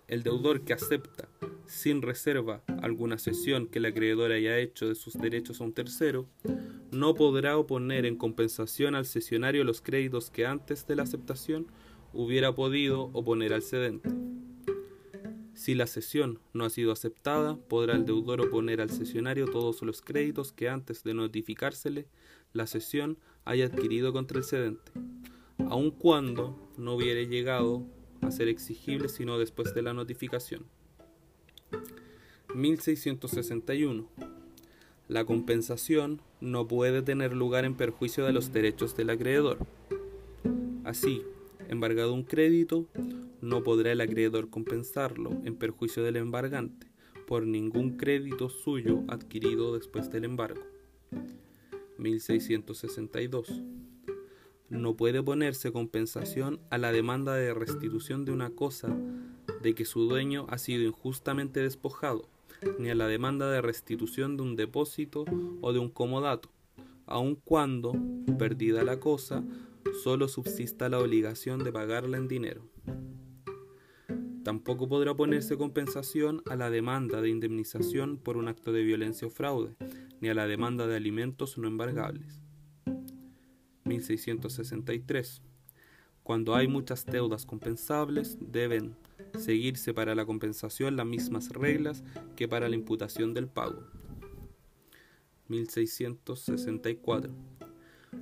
[0.09, 1.29] El deudor que acepta
[1.67, 6.25] sin reserva alguna cesión que el acreedor haya hecho de sus derechos a un tercero,
[6.91, 11.67] no podrá oponer en compensación al cesionario los créditos que antes de la aceptación
[12.15, 14.09] hubiera podido oponer al cedente.
[15.53, 20.01] Si la cesión no ha sido aceptada, podrá el deudor oponer al cesionario todos los
[20.01, 22.07] créditos que antes de notificársele
[22.55, 24.91] la cesión haya adquirido contra el cedente,
[25.71, 27.83] aun cuando no hubiere llegado
[28.21, 30.65] a ser exigible sino después de la notificación.
[32.55, 34.09] 1661.
[35.09, 39.59] La compensación no puede tener lugar en perjuicio de los derechos del acreedor.
[40.85, 41.23] Así,
[41.69, 42.87] embargado un crédito,
[43.41, 46.89] no podrá el acreedor compensarlo en perjuicio del embargante
[47.27, 50.63] por ningún crédito suyo adquirido después del embargo.
[51.99, 53.63] 1662.
[54.69, 58.97] No puede ponerse compensación a la demanda de restitución de una cosa
[59.63, 62.29] de que su dueño ha sido injustamente despojado,
[62.79, 65.25] ni a la demanda de restitución de un depósito
[65.61, 66.51] o de un comodato,
[67.07, 67.95] aun cuando,
[68.39, 69.45] perdida la cosa,
[70.03, 72.63] solo subsista la obligación de pagarla en dinero.
[74.43, 79.31] Tampoco podrá ponerse compensación a la demanda de indemnización por un acto de violencia o
[79.31, 79.77] fraude,
[80.21, 82.41] ni a la demanda de alimentos no embargables.
[83.87, 85.43] 1663.
[86.23, 88.97] Cuando hay muchas deudas compensables, deben
[89.39, 92.03] seguirse para la compensación las mismas reglas
[92.35, 93.85] que para la imputación del pago.
[95.49, 97.33] 1664.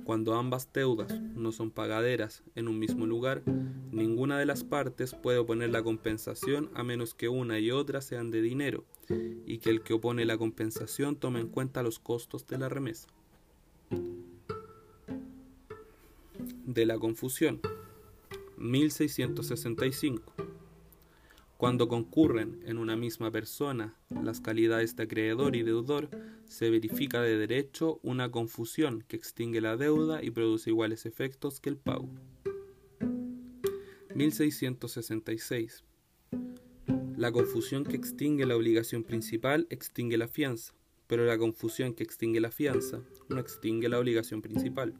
[0.03, 3.41] Cuando ambas deudas no son pagaderas en un mismo lugar,
[3.91, 8.29] ninguna de las partes puede oponer la compensación a menos que una y otra sean
[8.29, 8.85] de dinero
[9.45, 13.07] y que el que opone la compensación tome en cuenta los costos de la remesa.
[16.65, 17.61] De la confusión.
[18.57, 20.33] 1665.
[21.57, 26.09] Cuando concurren en una misma persona las calidades de acreedor y deudor,
[26.47, 31.69] se verifica de derecho una confusión que extingue la deuda y produce iguales efectos que
[31.69, 32.09] el pago.
[34.15, 35.83] 1666.
[37.15, 40.73] La confusión que extingue la obligación principal extingue la fianza,
[41.05, 44.95] pero la confusión que extingue la fianza no extingue la obligación principal.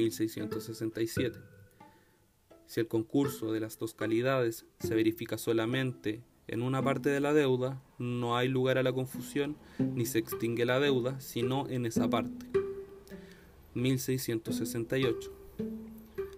[0.00, 1.38] 1667.
[2.66, 7.34] Si el concurso de las dos calidades se verifica solamente en una parte de la
[7.34, 12.08] deuda, no hay lugar a la confusión ni se extingue la deuda, sino en esa
[12.08, 12.46] parte.
[13.74, 15.32] 1668.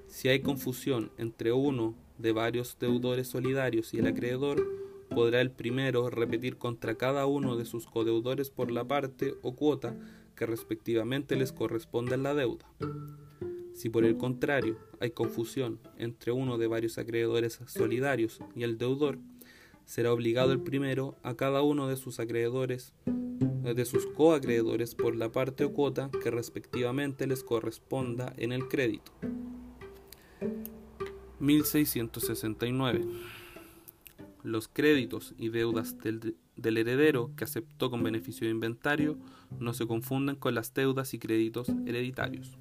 [0.09, 4.67] Si hay confusión entre uno de varios deudores solidarios y el acreedor,
[5.15, 9.95] podrá el primero repetir contra cada uno de sus codeudores por la parte o cuota
[10.35, 12.67] que respectivamente les corresponde en la deuda.
[13.75, 19.19] Si por el contrario hay confusión entre uno de varios acreedores solidarios y el deudor,
[19.85, 22.95] será obligado el primero a cada uno de sus acreedores
[23.63, 29.13] de sus coacreedores por la parte o cuota que respectivamente les corresponda en el crédito.
[31.39, 33.05] 1669.
[34.43, 39.17] Los créditos y deudas del, del, heredero que aceptó con beneficio de inventario
[39.61, 42.59] no se confunden con las deudas y créditos hereditarios.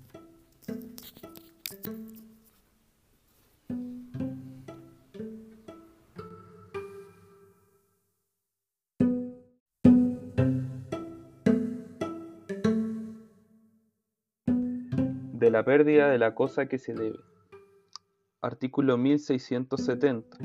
[15.61, 17.19] La pérdida de la cosa que se debe.
[18.41, 20.35] Artículo 1670.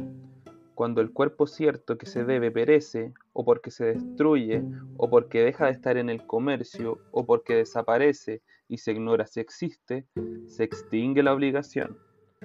[0.74, 4.62] Cuando el cuerpo cierto que se debe perece, o porque se destruye,
[4.98, 9.40] o porque deja de estar en el comercio, o porque desaparece y se ignora si
[9.40, 10.04] existe,
[10.44, 11.96] se extingue la obligación.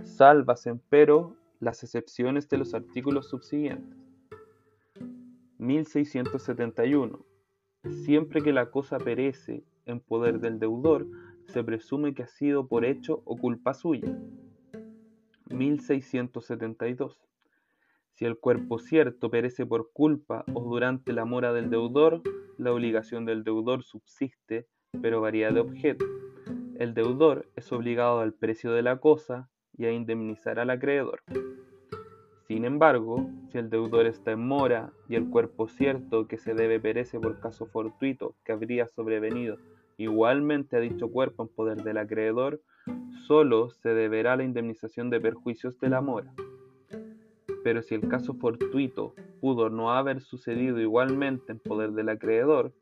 [0.03, 3.97] Salvas, empero, las excepciones de los artículos subsiguientes.
[5.57, 7.19] 1671.
[8.05, 11.05] Siempre que la cosa perece en poder del deudor,
[11.51, 14.17] se presume que ha sido por hecho o culpa suya.
[15.49, 17.19] 1672.
[18.13, 22.21] Si el cuerpo cierto perece por culpa o durante la mora del deudor,
[22.57, 24.67] la obligación del deudor subsiste,
[25.01, 26.05] pero varía de objeto.
[26.77, 31.21] El deudor es obligado al precio de la cosa y a indemnizar al acreedor.
[32.47, 36.79] Sin embargo, si el deudor está en mora y el cuerpo cierto que se debe
[36.79, 39.57] perece por caso fortuito que habría sobrevenido
[40.01, 42.59] Igualmente a dicho cuerpo en poder del acreedor,
[43.27, 46.33] solo se deberá la indemnización de perjuicios de la mora.
[47.63, 52.73] Pero si el caso fortuito pudo no haber sucedido igualmente en poder del acreedor,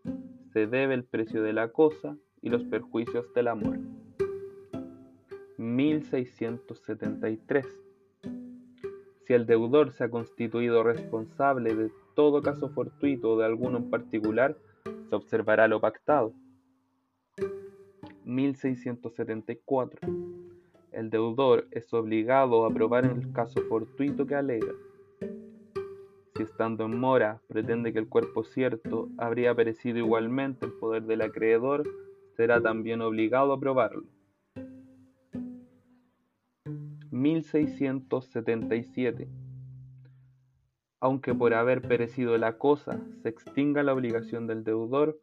[0.54, 3.82] se debe el precio de la cosa y los perjuicios de la mora.
[5.58, 7.68] 1673
[9.26, 14.56] Si el deudor se ha constituido responsable de todo caso fortuito de alguno en particular,
[15.10, 16.34] se observará lo pactado.
[18.30, 20.08] 1674.
[20.92, 24.74] El deudor es obligado a probar el caso fortuito que alega.
[26.36, 31.24] Si estando en mora pretende que el cuerpo cierto habría perecido igualmente en poder del
[31.24, 31.90] acreedor,
[32.38, 34.04] será también obligado a probarlo.
[37.10, 39.28] 1677.
[41.02, 45.20] Aunque por haber perecido la cosa se extinga la obligación del deudor,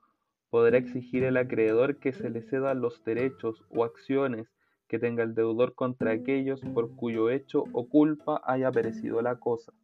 [0.57, 4.49] podrá exigir el acreedor que se le cedan los derechos o acciones
[4.89, 9.75] que tenga el deudor contra aquellos por cuyo hecho o culpa haya perecido la cosa.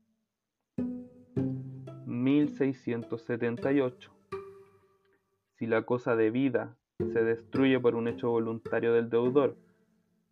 [2.07, 4.11] 1678.
[5.59, 9.59] Si la cosa debida se destruye por un hecho voluntario del deudor,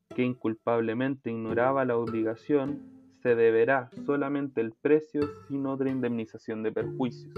[0.08, 2.80] que inculpablemente ignoraba la obligación,
[3.22, 7.34] se deberá solamente el precio sin otra indemnización de perjuicios.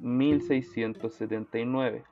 [0.00, 2.04] 1679.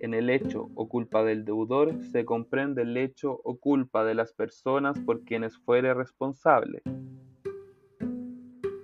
[0.00, 4.32] En el hecho o culpa del deudor se comprende el hecho o culpa de las
[4.32, 6.82] personas por quienes fuere responsable.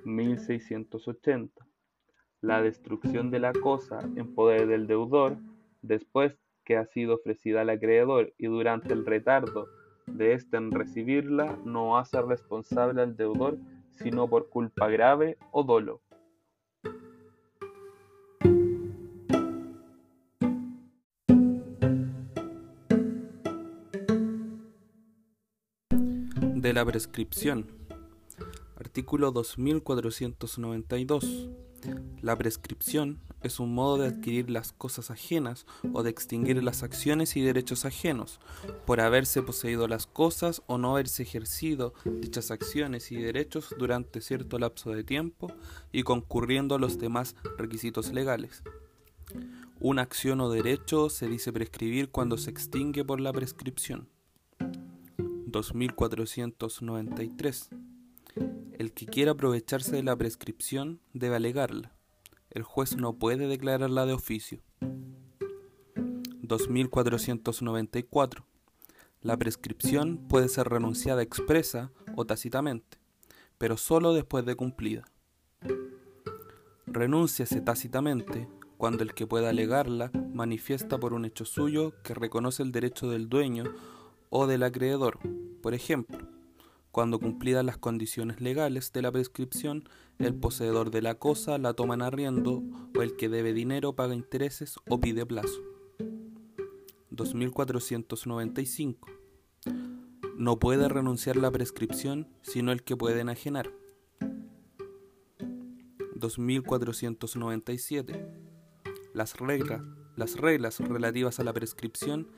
[0.04, 1.66] 1680.
[2.40, 5.36] La destrucción de la cosa en poder del deudor,
[5.82, 9.66] después que ha sido ofrecida al acreedor y durante el retardo
[10.06, 13.58] de éste en recibirla, no hace responsable al deudor
[13.92, 16.00] sino por culpa grave o dolo.
[26.78, 27.66] La prescripción.
[28.76, 31.48] Artículo 2492.
[32.22, 37.36] La prescripción es un modo de adquirir las cosas ajenas o de extinguir las acciones
[37.36, 38.38] y derechos ajenos,
[38.86, 44.60] por haberse poseído las cosas o no haberse ejercido dichas acciones y derechos durante cierto
[44.60, 45.52] lapso de tiempo
[45.90, 48.62] y concurriendo a los demás requisitos legales.
[49.80, 54.08] Una acción o derecho se dice prescribir cuando se extingue por la prescripción.
[55.50, 57.70] 2493.
[58.78, 61.94] El que quiera aprovecharse de la prescripción debe alegarla.
[62.50, 64.62] El juez no puede declararla de oficio.
[66.42, 68.46] 2494.
[69.20, 72.98] La prescripción puede ser renunciada expresa o tácitamente,
[73.58, 75.04] pero solo después de cumplida.
[76.86, 82.70] Renúnciase tácitamente cuando el que pueda alegarla manifiesta por un hecho suyo que reconoce el
[82.70, 83.64] derecho del dueño
[84.30, 85.18] o del acreedor.
[85.62, 86.18] Por ejemplo,
[86.90, 91.94] cuando cumplidas las condiciones legales de la prescripción, el poseedor de la cosa la toma
[91.94, 92.62] en arriendo
[92.96, 95.60] o el que debe dinero paga intereses o pide plazo.
[97.10, 99.08] 2495.
[100.36, 103.70] No puede renunciar la prescripción sino el que puede enajenar.
[106.14, 108.26] 2497.
[109.14, 109.82] Las reglas,
[110.16, 112.28] las reglas relativas a la prescripción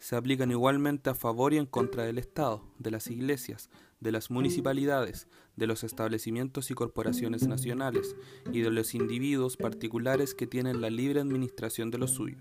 [0.00, 3.68] se aplican igualmente a favor y en contra del Estado, de las iglesias,
[4.00, 8.16] de las municipalidades, de los establecimientos y corporaciones nacionales
[8.50, 12.38] y de los individuos particulares que tienen la libre administración de lo suyo.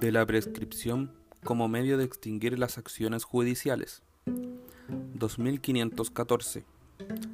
[0.00, 1.12] De la prescripción
[1.44, 4.02] como medio de extinguir las acciones judiciales.
[5.14, 6.73] 2514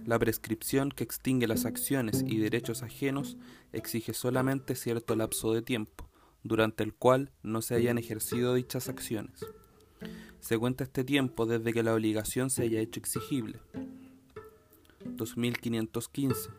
[0.07, 3.37] la prescripción que extingue las acciones y derechos ajenos
[3.73, 6.09] exige solamente cierto lapso de tiempo,
[6.43, 9.47] durante el cual no se hayan ejercido dichas acciones.
[10.41, 13.61] Se cuenta este tiempo desde que la obligación se haya hecho exigible.
[15.05, 16.51] 2515.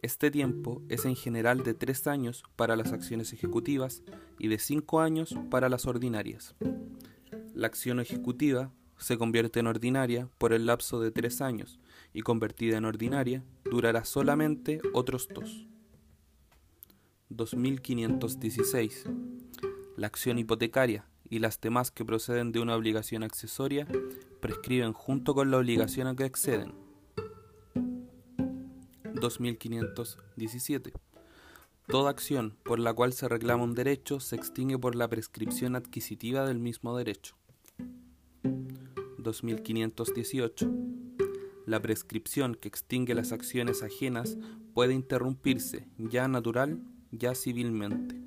[0.00, 4.02] Este tiempo es en general de tres años para las acciones ejecutivas
[4.38, 6.54] y de cinco años para las ordinarias.
[7.54, 11.80] La acción ejecutiva se convierte en ordinaria por el lapso de tres años
[12.14, 15.66] y convertida en ordinaria durará solamente otros dos.
[17.28, 19.04] 2516.
[19.96, 23.86] La acción hipotecaria y las demás que proceden de una obligación accesoria
[24.40, 26.72] prescriben junto con la obligación a que acceden.
[29.14, 30.92] 2517.
[31.88, 36.46] Toda acción por la cual se reclama un derecho se extingue por la prescripción adquisitiva
[36.46, 37.36] del mismo derecho.
[39.18, 41.03] 2518.
[41.66, 44.36] La prescripción que extingue las acciones ajenas
[44.74, 48.20] puede interrumpirse, ya natural, ya civilmente.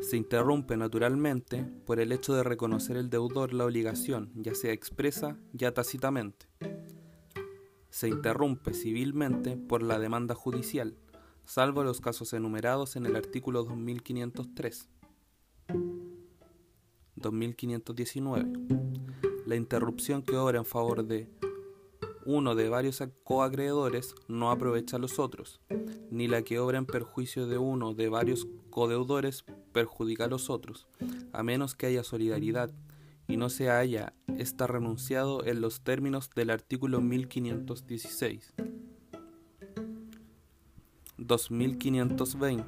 [0.00, 5.36] Se interrumpe naturalmente por el hecho de reconocer el deudor la obligación, ya sea expresa,
[5.52, 6.46] ya tácitamente.
[7.90, 10.96] Se interrumpe civilmente por la demanda judicial,
[11.44, 14.88] salvo los casos enumerados en el artículo 2503.
[17.16, 18.52] 2519.
[19.46, 21.28] La interrupción que obra en favor de
[22.32, 25.60] uno de varios coacreedores no aprovecha a los otros,
[26.10, 30.86] ni la que obra en perjuicio de uno de varios codeudores perjudica a los otros,
[31.32, 32.70] a menos que haya solidaridad
[33.26, 38.54] y no se haya está renunciado en los términos del artículo 1516.
[41.18, 42.64] 2520.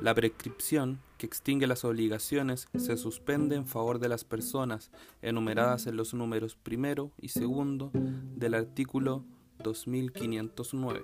[0.00, 4.90] La prescripción extingue las obligaciones se suspende en favor de las personas
[5.22, 9.24] enumeradas en los números primero y segundo del artículo
[9.62, 11.02] 2509.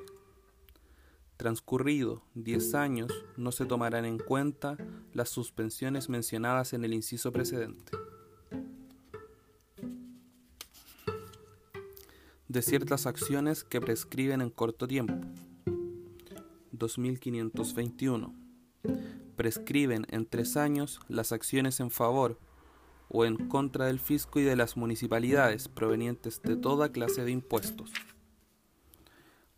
[1.36, 4.76] Transcurrido 10 años, no se tomarán en cuenta
[5.14, 7.92] las suspensiones mencionadas en el inciso precedente.
[12.48, 15.14] De ciertas acciones que prescriben en corto tiempo.
[16.72, 18.39] 2521.
[19.40, 22.38] Prescriben en tres años las acciones en favor
[23.08, 27.90] o en contra del fisco y de las municipalidades provenientes de toda clase de impuestos.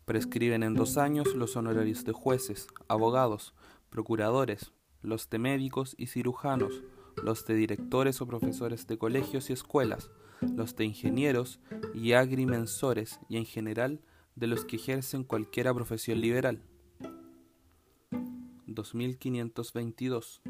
[0.05, 3.53] Prescriben en dos años los honorarios de jueces, abogados,
[3.89, 4.71] procuradores,
[5.01, 6.81] los de médicos y cirujanos,
[7.21, 11.59] los de directores o profesores de colegios y escuelas, los de ingenieros
[11.93, 13.99] y agrimensores y en general
[14.37, 16.61] de los que ejercen cualquiera profesión liberal.
[18.73, 20.41] 2522.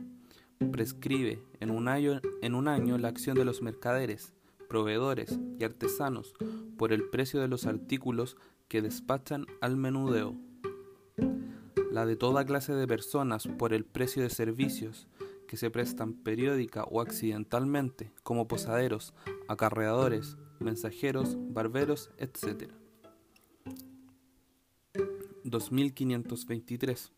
[0.71, 4.33] Prescribe en un, año, en un año la acción de los mercaderes,
[4.69, 6.33] proveedores y artesanos
[6.77, 10.35] por el precio de los artículos que despachan al menudeo,
[11.91, 15.07] la de toda clase de personas por el precio de servicios
[15.47, 19.13] que se prestan periódica o accidentalmente como posaderos,
[19.47, 22.71] acarreadores, mensajeros, barberos, etc.
[25.43, 27.11] 2523.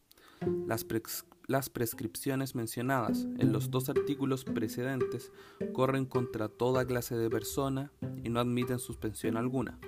[1.48, 5.32] Las, prescripciones mencionadas en los dos artículos precedentes
[5.74, 7.92] corren contra toda clase de persona
[8.24, 9.80] y no admiten suspensión alguna.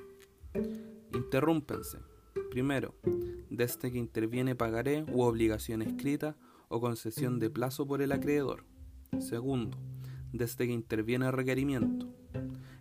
[1.14, 2.00] Interrúmpense.
[2.52, 2.96] Primero,
[3.50, 6.38] desde que interviene pagaré u obligación escrita
[6.70, 8.64] o concesión de plazo por el acreedor.
[9.20, 9.78] Segundo,
[10.32, 12.08] desde que interviene requerimiento.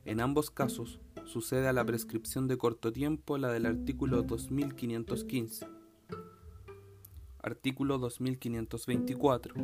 [0.05, 5.76] En ambos casos, sucede a la prescripción de corto tiempo la del artículo 2515.
[7.47, 9.55] Artículo 2524.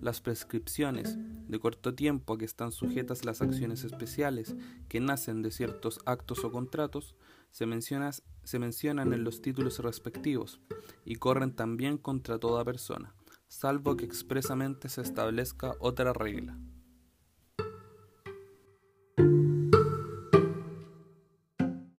[0.00, 1.16] Las prescripciones
[1.46, 4.56] de corto tiempo a que están sujetas las acciones especiales
[4.88, 7.14] que nacen de ciertos actos o contratos
[7.52, 7.64] se,
[8.42, 10.60] se mencionan en los títulos respectivos
[11.04, 13.14] y corren también contra toda persona,
[13.46, 16.58] salvo que expresamente se establezca otra regla.